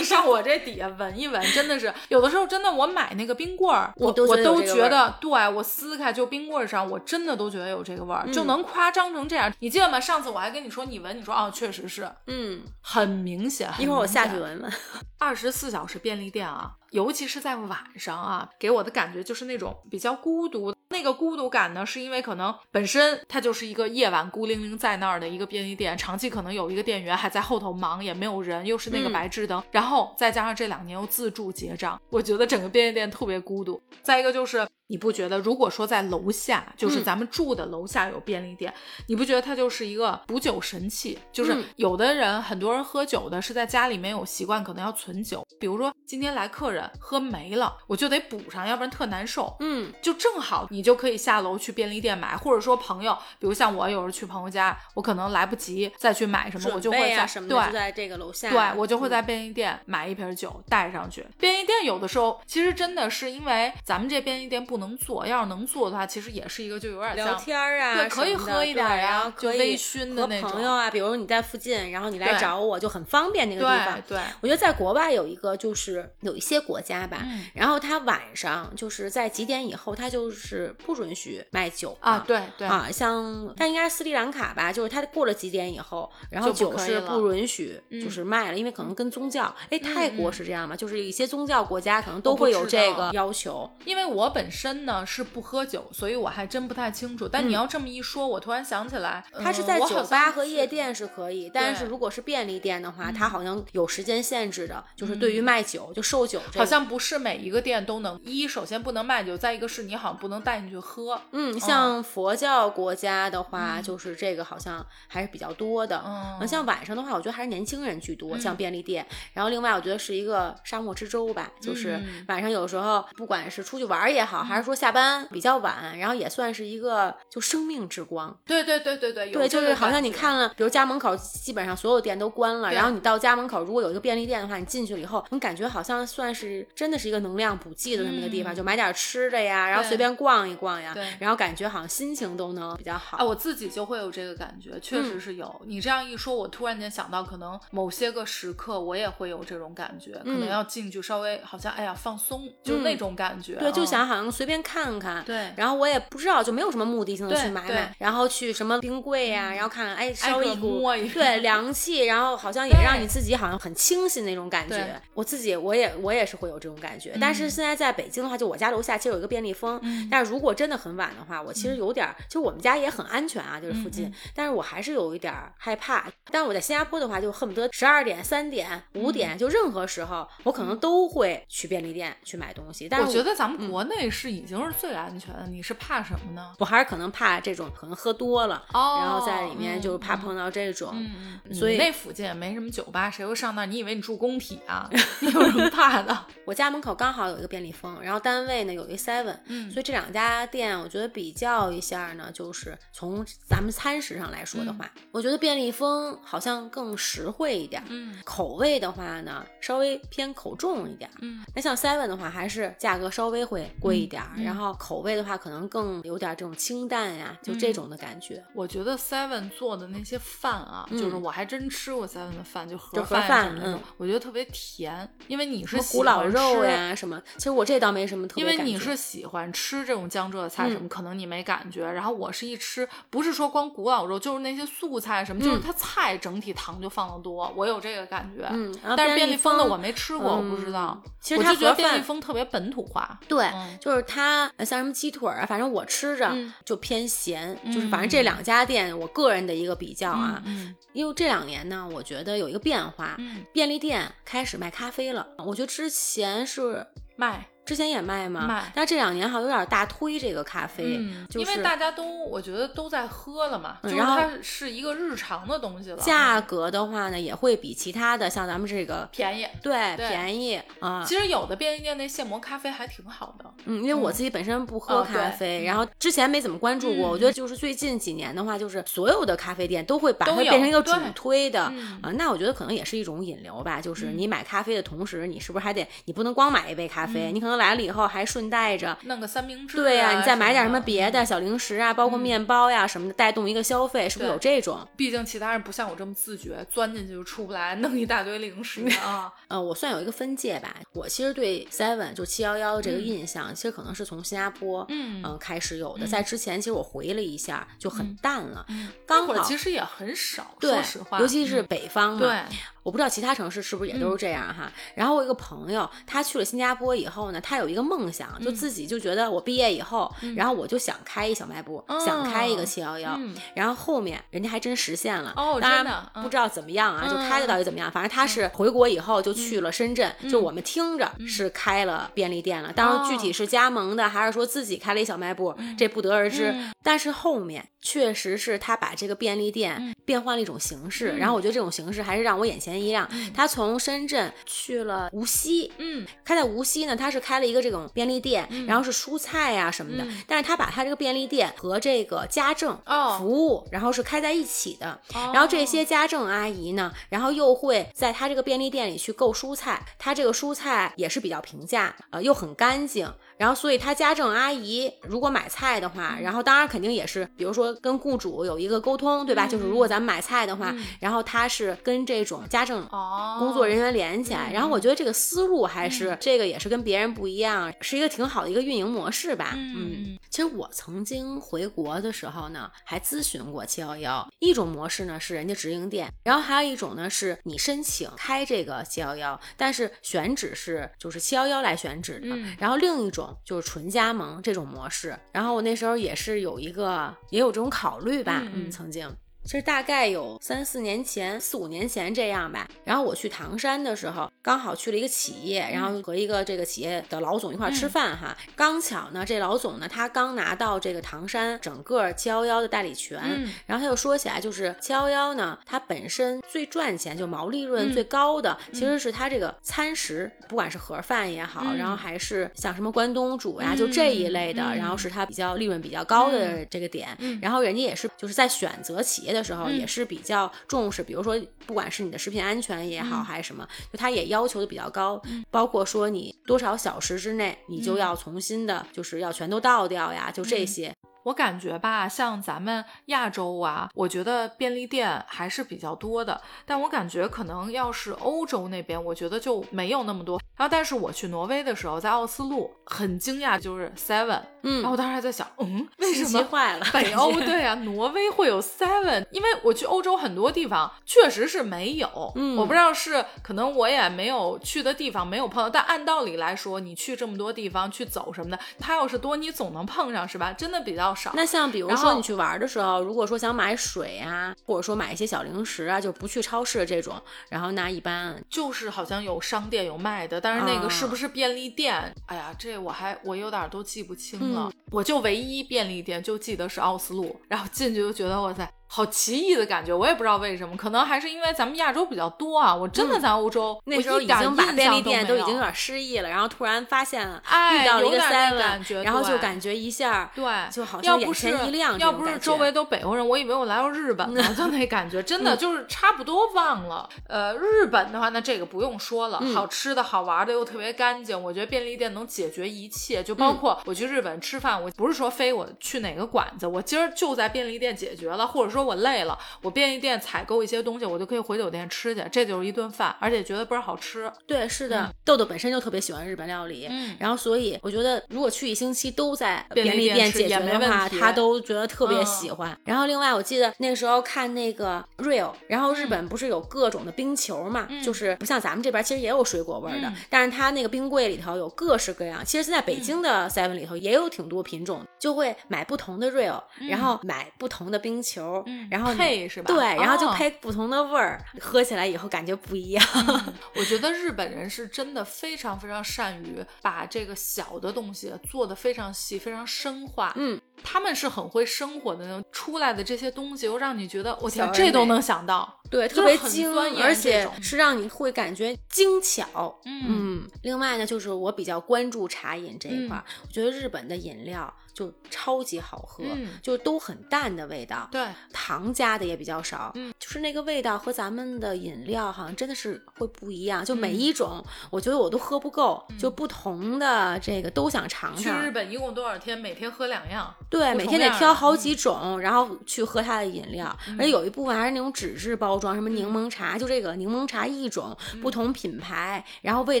[0.04, 9.52] 上我这底下闻一闻，真的是有的时候真的，我买那个冰棍儿，我我都觉得，对我撕开就冰棍儿上，我真的都觉得有这个味儿，就能夸张成这样。
[9.58, 10.00] 你记得吗？
[10.00, 13.68] 上次我还跟你说，你闻，你说哦，确实是，嗯，很明显。
[13.78, 14.72] 一会儿我下去闻闻。
[15.18, 16.77] 二十四小时便利店啊。
[16.90, 20.74] 尤其是在晚上啊，给我的感觉就是那种比较孤独。
[20.90, 33.80] 那个孤独感呢，是因为可能本身它就是一个夜晚孤零零在那儿的一个便利店，长期可能有一个店员还在后头忙，也没有人，又是那个白炽灯，然后再加上这两年又自助结账，我觉得整个便利店特别孤独。
[34.02, 34.66] 再一个就是。
[34.88, 38.72] 你不觉得，如果说在楼下，就是咱们住的楼下有便利店，
[39.06, 41.18] 你不觉得它就是一个补酒神器？
[41.30, 45.46] 就是有的人，很多人喝酒的是在家里面有习惯，可能要存酒。
[45.60, 49.54] 比如说今天来客人喝没了，我就得补上，要不然特难受。
[49.60, 61.26] 嗯，就正好你就可以下楼去便利店买，或者说朋友，比如像我有时候去朋友家，我可能来不及再去买什么，我就会在什么对，在这个楼下，对我就会在便利店买一瓶酒带上去。
[61.36, 64.77] 便利店有的时候其实真的是因为咱们这便利店不。
[64.78, 74.16] 不能做，要是能做的话，其实也是一个就有点聊天儿啊，对可以喝一点对呀然后可以就微醺的和那种朋友啊，比如你在附近，然后你来找我，就很方便那个地方对。
[74.16, 90.76] 对，我觉得在国外有一个，就是有一些国家吧，嗯然后他晚上就是在几点以后，他就是不允许卖酒啊，对对啊，像但应该是斯里兰卡吧，就是他过了几点以后，然后酒是不允许嗯就是卖了，因为可能跟宗教，哎，泰国嗯是这样吗？
[90.76, 93.68] 就是一些宗教国家可能都会有这个要求。
[93.84, 97.28] 因为我本身呢是不喝酒，所以我还真不太清楚。
[97.28, 111.20] 但你要这么一说，我突然想起来，嗯它是在酒吧和夜店是可以，但是如果是便利店的话，它好像有时间限制的，就是对于卖酒就售酒这个，好像不是每一个店都能一，首先不能卖酒，再一个是你好像不能带进去喝。
[111.32, 116.02] 嗯，像佛教国家的话，就是这个好像还是比较多的。
[116.06, 119.06] 嗯像晚上的话，我觉得还是年轻人居多，像便利店。
[119.34, 128.36] 然后另外，我觉得是一个沙漠之舟吧，就是嗯晚上有时候不管是出去玩也好，还是说下班比较晚，然后也算是一个就生命之光。
[128.44, 143.18] 对对对对对，有对，就是好像你看了，比如家门口基本上所有店都关了，然后你到家门口如果有一个便利店的话，你进去了以后，你感觉好像算是真的是一个能量补给的那么一个地方，嗯就买点吃的呀，然后随便逛一逛呀对，然后感觉好像心情都能比较好。
[143.18, 145.54] 啊，我自己就会有这个感觉，确嗯实是有。
[145.66, 153.56] 你这样一说，我突然间想到，可能某些个时刻我也会有这种感觉，可能嗯要进去稍微好像哎呀放松，就那种感觉。
[153.56, 155.22] 对，就嗯想好像随便看看。
[155.24, 165.00] 对然后我也不知道，就没有什么目的性的去买买，然后去什么冰柜呀、然后看看，哎，稍微一股摸一下对凉气，然后好像也让你自己好像很清新那种感觉。
[165.14, 176.06] 我自己我也我也是会有这种感觉，但是现在在北京的话，就我家楼下其实有一个便利蜂，嗯但是如果真的很晚的话，我其实有点儿，就我们家也很安全啊，就是附近，嗯但是我还是有一点儿害怕。
[176.30, 182.88] 但我在新加坡的话，就恨不得十二点、三点、五点，嗯就任何时候，我可能都会去便利店去买东西。
[182.88, 186.54] 但是我觉得咱们国内是已经是最安全的，你是怕什么呢？
[186.58, 190.90] 我还是可能怕这种，可能喝多了，哦然后在里面嗯就怕碰到这种。
[190.94, 193.66] 嗯，所以那附近也没什么酒吧，谁会上那儿？
[193.66, 194.88] 你以为你住工体啊？
[195.20, 196.26] 你有什么怕的？
[196.46, 211.10] 我家门口刚好有一个便利蜂，然后单位呢有一 Seven，嗯所以这两家店我觉得比较一下呢，就是从咱们餐食上来说的话，我觉得便利蜂好像更实惠一点，嗯口味的话呢稍微偏口重一点。
[211.20, 218.42] 嗯，那像 Seven 的话，还是价格稍微会贵一点儿，嗯嗯然后口味的话可能更有点这种清淡呀，就嗯这种的感觉。
[218.54, 228.62] 我觉得 Seven 做的那些饭啊，嗯就是我还真吃过 Seven 的饭，就盒饭饭什么那种嗯，我觉得特别甜，因为你是古老肉欢吃呀什么，其实我这倒没什么特别感觉。
[228.62, 231.84] 为你是喜欢吃这种江浙菜什么，嗯可能你没感觉。
[231.90, 238.46] 然后我是一吃，不是说光古老肉，就是那些素菜什么，就是它菜整体糖就放的多，我有这个感觉。
[238.50, 241.02] 嗯，但是便利利蜂的我没吃过，我不知嗯道。
[241.20, 243.18] 其实它我就觉得便利蜂特别本土化。
[243.28, 255.28] 对，嗯就是它呃像什么鸡腿儿啊，反正我吃着嗯就偏咸，就是反正这两家店我个人的一个比较啊，嗯因为这两年呢，我觉得有一个变化，嗯，便利店开始卖咖啡了。
[255.46, 256.84] 我觉得之前是
[257.16, 257.46] 卖。
[257.68, 258.46] 之前也卖吗？
[258.48, 269.46] 卖但这两年好像有点大推这个咖啡，嗯，就是因为大家都我觉得都在喝了嘛，就是嗯然后它是一个日常的东西了，价格的话呢，也会比其他的像咱们这个便宜。
[269.60, 271.04] 对对便宜啊。
[271.06, 277.08] 其实有的便利店那现磨咖啡还挺好的，嗯，因为我自己本身不喝咖啡，然后之前没怎么关注过。
[277.08, 282.12] 嗯我觉得就是最近几年的话，就是所有的咖啡店都会把它变成一个主推的嗯啊。
[282.12, 288.96] 那我觉得可能也是一种引流吧，就是你买咖啡的同时，你是不是还得你不能光买一杯咖啡，你可能来了以后还顺带着。
[289.02, 289.82] 弄个三明治、啊。
[289.82, 294.78] 对呀、你再买点什么别的小零食啊，包括面包呀什么的，带动一个消费，是不是有这种？
[294.96, 299.30] 毕竟其他人不像我这么自觉，钻进去就出不来，弄一大堆零食啊。
[299.48, 300.74] 呃，我算有一个分界吧。
[300.92, 312.20] 我其实对 Seven 就七幺幺这个印象，其实可能是从新加坡嗯呃开始有的，在之前其实我回了一下就很淡了，嗯，刚好其实也很少，说实话，尤其是嗯北方嘛。
[312.20, 312.42] 对，
[312.82, 314.70] 我不知道其他城市是不是也都是这样哈。
[314.94, 323.14] 然后我一个朋友，他去了新加坡以后呢，他有一个梦想，就自己就觉得我毕业以后，然后我就想开一小卖部，想开一个七幺幺。
[323.16, 323.34] 嗯。
[323.54, 326.22] 然后后面人家还真实现了，哦当然真的嗯。
[326.22, 327.90] 不知道怎么样啊，就嗯开的到底怎么样。
[327.90, 336.54] 反正他是回国以后就去了深圳，就我们听着是开了便利店了，当然具体是加盟的还是说自己开了一小卖部，这不得而知。
[336.82, 343.08] 但是后面确实是他把这个便利店变换了一种形式，然后我觉得这种形式还是让我眼前一亮。
[343.34, 346.06] 他从深圳去了无锡，嗯。
[346.24, 353.16] 他在无锡呢，他是开了一个这种便利店，然后是蔬菜呀、什么的，但是他把他这个便利店和这个家政哦。
[353.18, 355.00] 服务，然后是开在一起的。
[355.14, 369.46] 哦然后这些家政阿姨呢，然后又会在他这个便利店里去购蔬菜，他这个蔬菜也是比较平价，呃，又很干净，然后所以他家政阿姨如果买菜的话，然后当然肯定也是，比如说跟雇主有一个沟通，对吧？
[369.46, 379.54] 就是如果咱们买菜的话，然后他是跟这种家政哦，工作人员连起来，然后我觉得这个思路还是、这个也是跟别人不一样，是一个挺好的一个运营模式吧。
[379.56, 384.28] 嗯其实我曾经回国的时候呢，还咨询过七幺幺。
[384.40, 392.28] 一种模式呢是人家直营店，然后还有一种呢是你申请开这个七幺幺，但是选址是就是七幺幺来选址的。
[392.28, 395.18] 嗯然后另一种就是纯加盟这种模式。
[395.32, 399.14] 然后我那时候也是有一个也有这种考虑吧，嗯嗯曾经。
[399.44, 402.68] 其实大概有三四年前、四五年前这样吧。
[402.84, 408.36] 然后我去唐山的时候，刚好去了一个企业，然后和一个这个企业的老总一块儿吃饭哈。
[408.54, 413.50] 刚巧呢，这老总呢，他刚拿到这个唐山整个七幺幺的代理权，嗯。
[413.66, 417.94] 然后他又说起来，就是七幺幺呢，它本身最赚钱就毛利润嗯。
[417.94, 424.76] 最高的，其实是它这个餐食，不管是盒饭也好，嗯然后还是像什么关东煮呀，就这一类的，嗯。
[424.76, 427.08] 然后是它比较利润比较高的这个点。
[427.20, 427.38] 嗯。
[427.40, 429.78] 然后人家也是就是在选择企业的时候，嗯。
[429.78, 433.24] 也是比较重视，比如说不管是你的食品安全也好，嗯。
[433.24, 435.20] 还是什么，就它也要求的比较高，
[435.50, 437.98] 包括说你多少小时之内你就嗯。
[437.98, 440.92] 要重新的，就是要全都倒掉呀，就这些。
[441.28, 446.40] 我感觉吧，像咱们亚洲啊，我觉得便利店还是比较多的。
[446.64, 450.40] 但我感觉可能要是欧洲那边，我觉得就没有那么多。
[450.56, 454.40] 然后，但是我去挪威的时候，在奥斯陆很惊讶，就是 Seven。
[454.62, 470.52] 嗯然后我当时还在想，嗯，为什么坏了， 北欧对啊，挪威会有 Seven，因为我去欧洲很多地方确实是没有，嗯我不知道是可能我也没有去的地方没有碰到，但按道理来说，你去这么多地方去走什么的，它要是多，你总能碰上是吧？
[470.52, 471.32] 真的比较少。
[471.34, 482.14] 那像比如说你去玩的时候，如果说想买水啊，或者说买一些小零食啊，就不去超市这种，然后那一般就是好像有商店有卖的，但是那个啊是不是便利店？
[482.26, 484.70] 哎呀，这我还我有点都记不清了。
[484.72, 489.94] 嗯我就唯一便利店就记得是奥斯陆，然后进去就觉得哇塞，好奇异的感觉。
[489.94, 492.74] 我也不知道为什么，可能还是因为咱们亚洲比较多啊。
[492.74, 507.08] 我真的在欧洲、嗯那时候已经把便利店都已经有点失忆了，然后突然发现了，哎遇到了一个有点那感 seven，觉然后就感觉一下对，就好要不是像眼前一亮这要不是周围都北欧人，我以为我来到日本了，就那感觉，真的嗯就是差不多忘了。
[507.26, 524.30] 呃，日本的话，那这个不用说了，嗯好吃的好玩的又特别干净，我觉得便利店能解决一切，就包嗯括我去日本吃饭，我不是说非我去哪个馆子，我今儿就在便利店解决了，或者说我累了，我便利店采购一些东西，我就可以回酒店吃去，这就是一顿饭，而且觉得倍儿好吃。
[524.46, 532.78] 对，是的，豆豆本身就特别喜欢日本料理，嗯然后所以我觉得如果去一星期都在便利利店解决的话，他都觉得特别嗯喜欢。
[532.84, 542.44] 然后另外我记得那个时候看那个 Real，然后日本不是有各种的冰球嘛，嗯就是不像咱们这边其实也有水果味儿的，嗯但是它那个冰柜里头有各式各样。
[542.44, 553.04] 其实现在北京的 Seven 里头也有挺多品种，就会买不同的 Real，、然后买不同的冰球，嗯然后配是吧对，然后就哦配不同的味儿，喝起来以后感觉不一样。
[553.74, 560.32] 我觉得日本人是真的非常非常善于把这个小的东西做得非常细、非常深化。
[560.36, 565.74] 嗯，他们是很会生活的那种，出来的这些东西又让你觉得我天这都能想到。
[565.90, 569.80] 对，特别精而且是让你会感觉精巧。
[569.86, 588.60] 嗯嗯，另外呢，就是我比较关注茶饮这一块儿，我觉得日本的饮料就超级好喝，嗯就都很淡的味道，对，糖加的也比较少，嗯，就是那个味道和咱们的饮料好像真的是会不一样，就每嗯一种，我觉得我都喝不够，就不同的这个都想尝尝去尝。
[588.60, 589.56] 日本一共多少天？
[589.56, 590.52] 每天喝两样。
[590.68, 600.00] 对，每天得挑好几嗯种，然后去喝它的饮料，而且有一部分还是那种纸质包装，什么柠檬茶，就这个柠檬茶一种，不同品牌，然后味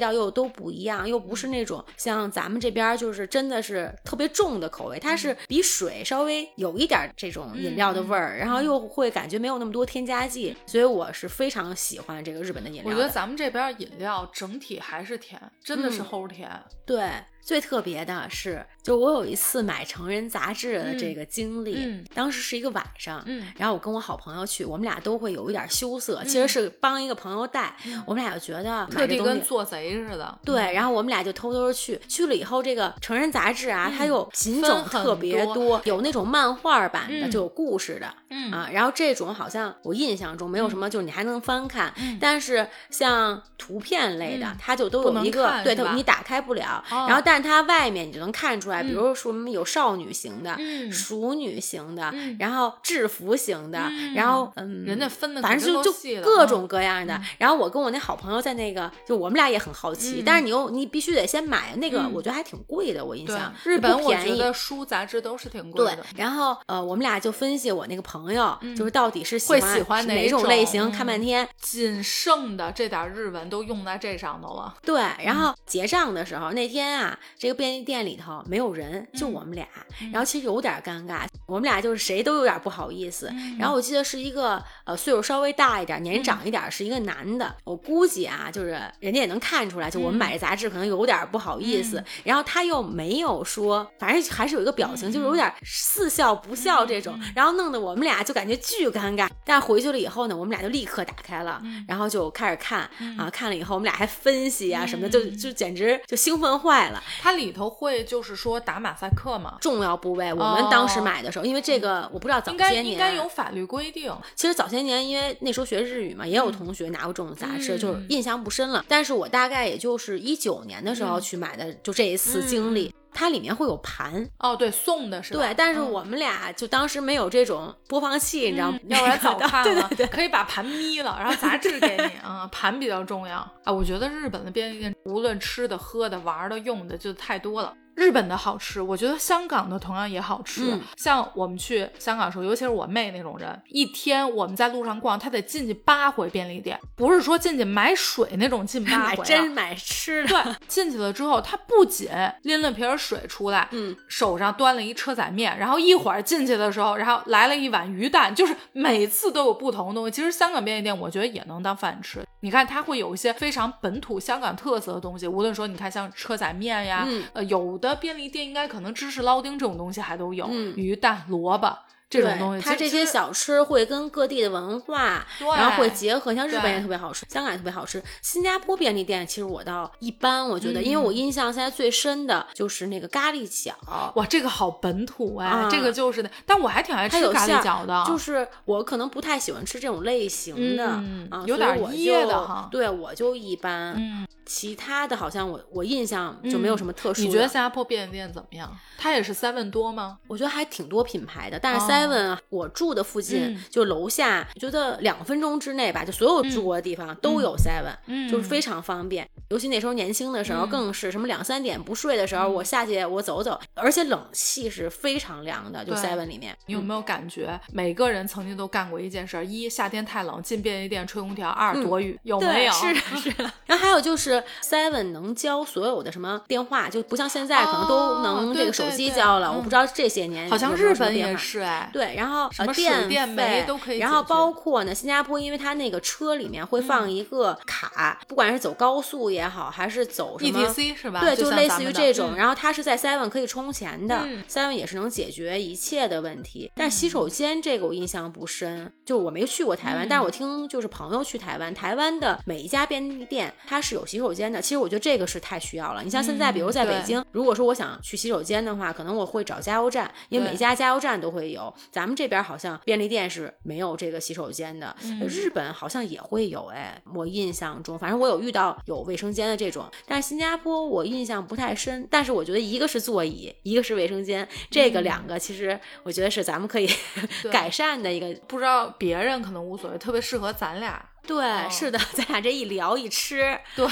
[0.00, 12.90] 道又都不一样，又不是那种像咱们这边儿就是真的是特别重的口味，它是比水稍微有一点儿这种饮料的味儿，然后又会感觉没有那么多添加剂，所以我是非常喜欢这个日本的饮料的。
[12.90, 16.50] 我觉得咱们这边饮料整体还是甜，真的是嗯齁甜。
[16.86, 17.10] 对，
[17.48, 27.74] 最特别的是，就我有一次买成人杂志的这个经历，嗯当时是一个晚上，嗯然后我跟我好朋友去，我们俩都会有一点羞涩，其实是帮一个朋友带，
[28.04, 30.38] 我们俩就觉得特地跟做贼似的。
[30.44, 41.90] 对，然后我们俩就偷偷去，去了以后，这个成人杂志啊，它又品种特别多多，有那种漫画版的，嗯就有故事的，嗯啊，然后这种好像我印印象中没有什么，就是你还能翻看。
[41.96, 46.84] 嗯但是像图片类的，嗯它就都有一个对，它你打开不了。
[46.90, 57.20] 哦然后，但是它外面你就能看出来，比嗯如说什么有少女型的、嗯熟女型的，嗯然后制服型的，嗯然后嗯，人家分的反正就就各嗯种各样的。
[57.38, 71.48] 然后我跟我那好朋友在那个，就我们俩也很好奇，嗯但是你又你必须得先买那个，嗯我觉得还挺贵的，我印象日本，我觉得书杂志都是挺贵对的。，然后呃，我们俩就分析我那个朋友，就是到底是喜会欢喜欢哪种类型，看半天。
[71.60, 74.74] 仅剩的这点日文都用在这上头了。
[74.82, 79.66] 对，然嗯后结账的时候，那天啊，这个便利店里头没有人，就嗯我们俩，
[80.12, 83.28] 然后其实有点尴尬，我们俩就是谁都有点不好意思。
[83.32, 88.70] 嗯然后我记得是一个呃岁数稍微大一点、年长一点，是一个男的，我估计啊，就是
[89.00, 99.28] 人家也能看出来，就我们买这杂志可能有点不好意思，嗯然后他又没有说，反正还是有一个表情，就是有点似笑不笑这嗯种，然后弄得我们俩就感觉巨尴尬。
[99.44, 102.80] 但是回去了以后呢，我们俩就立刻打开了，嗯然后就开始看
[103.18, 107.02] 啊，看了以后我们俩还分析啊什么的，就就简直就兴奋坏了。
[107.20, 109.56] 它里头会就是说打马赛克吗？
[109.60, 114.12] 重要部位，我们当时买的时候，因为这个我不知道早哦应该应该有法律规定。
[114.34, 118.84] 其实早些年，因为那时候学日语嘛，也有同学拿过这种杂志，嗯就是印象不深了。
[118.88, 125.40] 但是我大概也就是一九年的时候嗯去买的，就这一次经历，它里面会有盘，哦，对，送的是吧？
[125.40, 128.78] 对，但是嗯我们俩就当时没有这种播放器，你知道吗？
[128.86, 130.06] 要不然早看 了，对对对。
[130.06, 133.72] 可以把盘眯了，然后杂志给你啊、盘比较重要啊。
[133.72, 137.74] 我觉得日本的便利店，无论吃的、喝的、玩的、用的，就太多了。
[137.98, 140.70] 日本的好吃，我觉得香港的同样也好吃。
[140.70, 140.80] 嗯。
[140.96, 152.08] 像我们去香港的时候，尤其是我妹那种人，一天我们在路上逛，她得进去八回便利店，不是说进去买水那种进八回、啊， 真买吃的，对， 进去了之后，她不仅
[152.42, 160.10] 拎了瓶水出来，嗯，手上端了一车仔面，然后一会儿进去的时候，然后来了一碗鱼蛋，就是每次都有不同的东西。
[160.12, 167.24] 其实香港便利店我觉得也能当饭吃，你看它会有一些非常本土香港特色的东西，无论说你看像车仔面呀，嗯。
[167.32, 170.74] 呃，有的便利店应该可能芝士捞丁这种东西还都有，嗯。
[170.76, 171.78] 鱼蛋、萝卜
[172.10, 178.02] 这种东西，它这些小吃会跟各地的文化，然后会结合，像日本也特别好吃，香港也特别好吃。
[178.22, 183.72] 新加坡便利店其实我倒一般，我觉得，嗯因为我印象现在最深的就是那个咖喱饺。
[184.14, 193.94] 哇，这个好本土哎，啊这个就是的，但我还挺爱吃咖喱馅饺的，就是我可能不太喜欢吃这种类型的、嗯啊，有点噎的哈对，我就一般。
[193.96, 194.26] 嗯。
[194.50, 197.26] 其他的好像我我印象就没有什么特殊的。
[197.26, 198.74] 你觉得新加坡便利店怎么样？
[198.96, 200.16] 它也是 Seven 多吗？
[200.26, 209.28] 我觉得还挺多品牌的，但是哦 Seven 啊，我住的附近、嗯就楼下，我觉得两分钟之内吧，就所有住过的地方都有 Seven，、嗯就是非常方便。
[209.50, 216.56] 尤其那时候年轻的时候，嗯更是什么两三点不睡的时候，我下去我走走，而且冷气是非常凉的，就 Seven 里面。
[216.66, 222.72] 你有没有感觉，每个人曾经都干过一件事儿：一夏天太冷进便利店吹空调；二躲雨，有没，有？
[222.72, 223.50] 是的 是的。
[223.66, 229.48] 然后还有就是 Seven 能交所有的什么电话，就不像现在可能都哦能这个手机交了。
[229.48, 231.87] 嗯我不知道这些年好像日本也是哎。
[231.92, 240.58] 对，然后什么电电都可以然后包括呢，新加坡因为它那个车里面会放一个卡，不管是走高速也好，还是走什么。
[240.58, 241.20] ETC 是吧？
[241.20, 246.70] 对，就就类似于这种，嗯然后它是在 Seven 可以充钱的、嗯 s e v e n 也是能解决一切的问题。
[246.74, 254.60] 但洗手间这个我印象不深，就我没去过台湾，嗯但是我听就是朋友去台湾，台湾的每一家便利店它是有洗手间的。
[254.60, 256.02] 其实我觉得这个是太需要了。
[256.02, 261.72] 你像现在，嗯比如在北对京，如果说我想去洗手间的话，可能我会找加油站，因为对每家加油站都会有。
[261.90, 266.66] 咱们这边好像便利店是没有这个洗手间的，嗯日本好像也会有。
[266.66, 272.06] 哎，我印象中，反正我有遇到有卫生间的这种，但是新加坡我印象不太深。
[272.10, 276.88] 但是我觉得一个是座椅，一个是卫生间，这个两个其实我觉得是咱们可以
[277.44, 278.28] 嗯改善的一个。
[278.46, 281.04] 不知道别人可能无所谓，特别适合咱俩。
[281.26, 283.86] 对，是的， 咱俩这一聊一吃，对，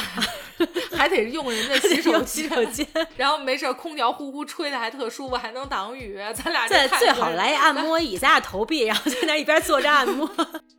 [0.97, 10.29] 还得用人家洗手洗手间， 然后没事儿空调呼呼吹的还特舒服，还能挡雨，咱俩这最好来一按摩椅，咱俩投币，然后在那一边坐着按摩。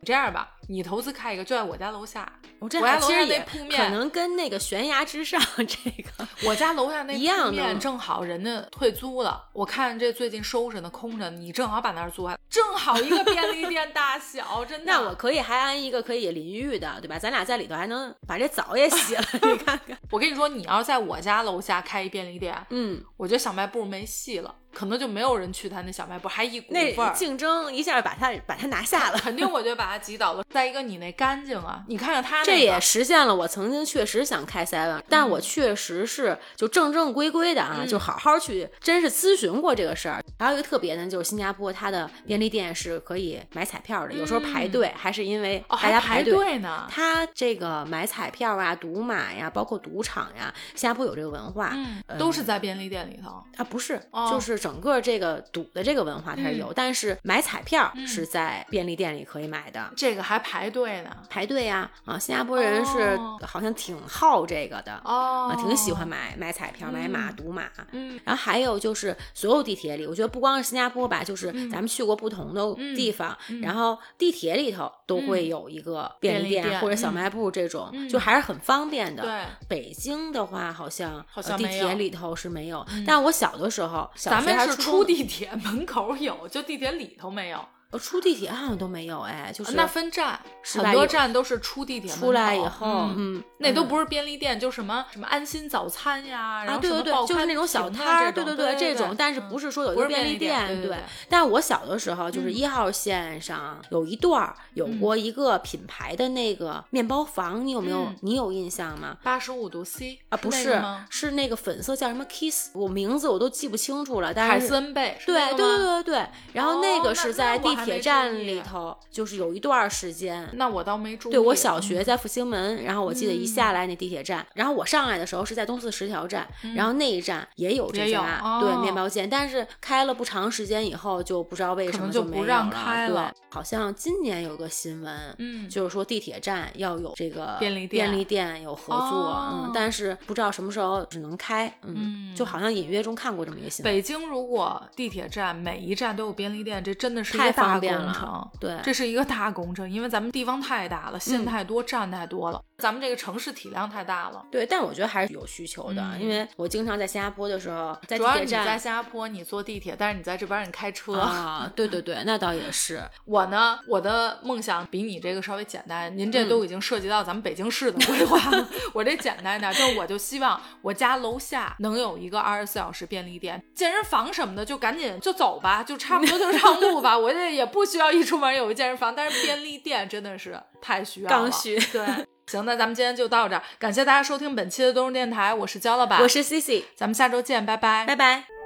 [0.05, 2.31] 这样吧，你投资开一个，就在我家楼下。
[2.59, 14.85] 我这我家楼下那其实也铺面可能跟那个悬崖之上这个我家楼下那一样面正好人家退租了，我看这最近收拾呢，空着，你正好把那儿租下来，正好一个便利店大小，真的。
[14.85, 17.19] 那我可以还安一个可以淋浴的，对吧？
[17.19, 19.97] 咱俩在里头还能把这澡也洗了，你看看。
[20.09, 27.13] 我跟你说，你要是在我家楼下开一便利店，嗯，我觉得小卖部没戏了，可能就没有人去他那小卖部，还一股那味儿。
[27.13, 29.17] 竞争一下把他把他拿下了。
[29.19, 30.43] 肯定我就把他挤倒了。
[30.49, 40.23] 再一个，你那干净啊，你看看他、那个，这也实现了我曾经确实想开 seven，但我确实是就正正规规的啊，嗯就好好去，真是咨询过这个事儿。
[40.39, 46.33] 还有一个特别的，就是新加坡它的便利店是可以买彩票的，有时候排队还是因为哦，大家排队。
[46.33, 46.85] 队呢。
[46.89, 51.75] 它这个买彩票啊、赌马呀，包括赌场呀，新加坡有这个文化，
[52.17, 53.43] 都是在便利店里头。
[53.57, 59.91] 啊，不是，哦就是整个这个赌的这个文化它是有，但是买彩票嗯是在便利店里可以买的。
[59.95, 61.15] 这个还排队呢。
[61.29, 63.37] 排队呀、啊，新加坡人是哦。
[63.45, 67.35] 好像挺好这个的，哦啊，挺喜欢买买彩票、买马、嗯。
[67.35, 67.63] 赌马。
[67.91, 68.19] 嗯。
[68.23, 71.69] 然后还有就是所有地铁里，我觉得不光是新加坡吧，就是嗯。
[71.69, 73.61] 咱们去过不同的嗯地方，嗯。
[73.61, 75.49] 然后地铁里头都会嗯。
[75.49, 77.13] 有一个便利店或者小嗯。
[77.13, 78.07] 卖部这种，嗯。
[78.09, 79.23] 就还是很方便的。
[79.23, 83.03] 对，北京的话，好像好像地铁里头是没有，嗯。
[83.05, 87.63] 但我小的时候，小们是出地铁门口有，就地铁里头没有。
[87.91, 93.43] 呃出地铁好像都没有，哎，就是那分站，很多站都是出地铁出来以后，嗯。
[93.59, 100.95] 那都不是便利店，就什么什么安心早餐呀，然啊，后对对对，什么报就是那种小摊儿，对对，对这种，但是不是说有一个便利店对
[101.27, 108.15] 但是我小的时候，就是嗯一号线上有一段儿有嗯过一个品牌的那个面包房，你有没有嗯？
[108.21, 109.17] 你有印象吗？
[109.23, 110.79] 八十五度 C 啊，不是，
[111.09, 114.67] 是那个粉色叫什么 Kiss，我名字我都记不清楚了，但是海是。
[114.67, 121.31] 森贝，对对对对对，然后那个是在地铁那我还没注意站里头，就是有一段时间，那我倒没注意。
[121.31, 132.73] 对我小嗯学在复兴门，然后我记得一下来那地铁站，然后我上来的时候是在东四十条站，然后那一站也有这嗯也有家、哦对面包店，但是开了不长时间以后就不知道为什么没有就不让了。
[132.73, 141.95] 开了对，好像今年有个新闻，嗯就是说地铁站要有这个便利店便利店有合作，哦嗯，但是不知道什么时候只能开，嗯，
[142.31, 143.93] 嗯就好像隐约中看过这么一个新闻。
[143.93, 148.49] 北京如果地铁站每一站都有便利店，这真的是一太个大方便了工程。
[148.59, 154.45] 对，这是一个大工程，因为咱们地方太大了，线嗯太多，站太多了，咱们这个城市体量太大了。
[154.51, 161.17] 对，但我觉得还是有需求的，嗯因为我经常在新加坡的时候，在主地铁站要是你在新加坡，你坐地铁，但是你在这边你开车。
[161.19, 163.01] 啊，对对对，那倒也是。
[163.25, 168.67] 我呢，我的梦想比你这个稍微简单，您这嗯都已经涉及到咱们北京市的规划了。
[168.93, 177.17] 我这简单点，就是我就希望我家楼下能有一个二十四小时便利店，健身房什么的就赶紧就走吧，就差不多就让路吧。
[177.17, 181.35] 我这也不需要一出门有个健身房， 但是便利店真的是太需要了。
[181.35, 182.05] 刚需 对。
[182.47, 188.56] 行，那咱们今天就到这儿，感谢大家收听本期的东日电台，我是焦老板，我是 C C，咱们下周见，拜拜，拜拜。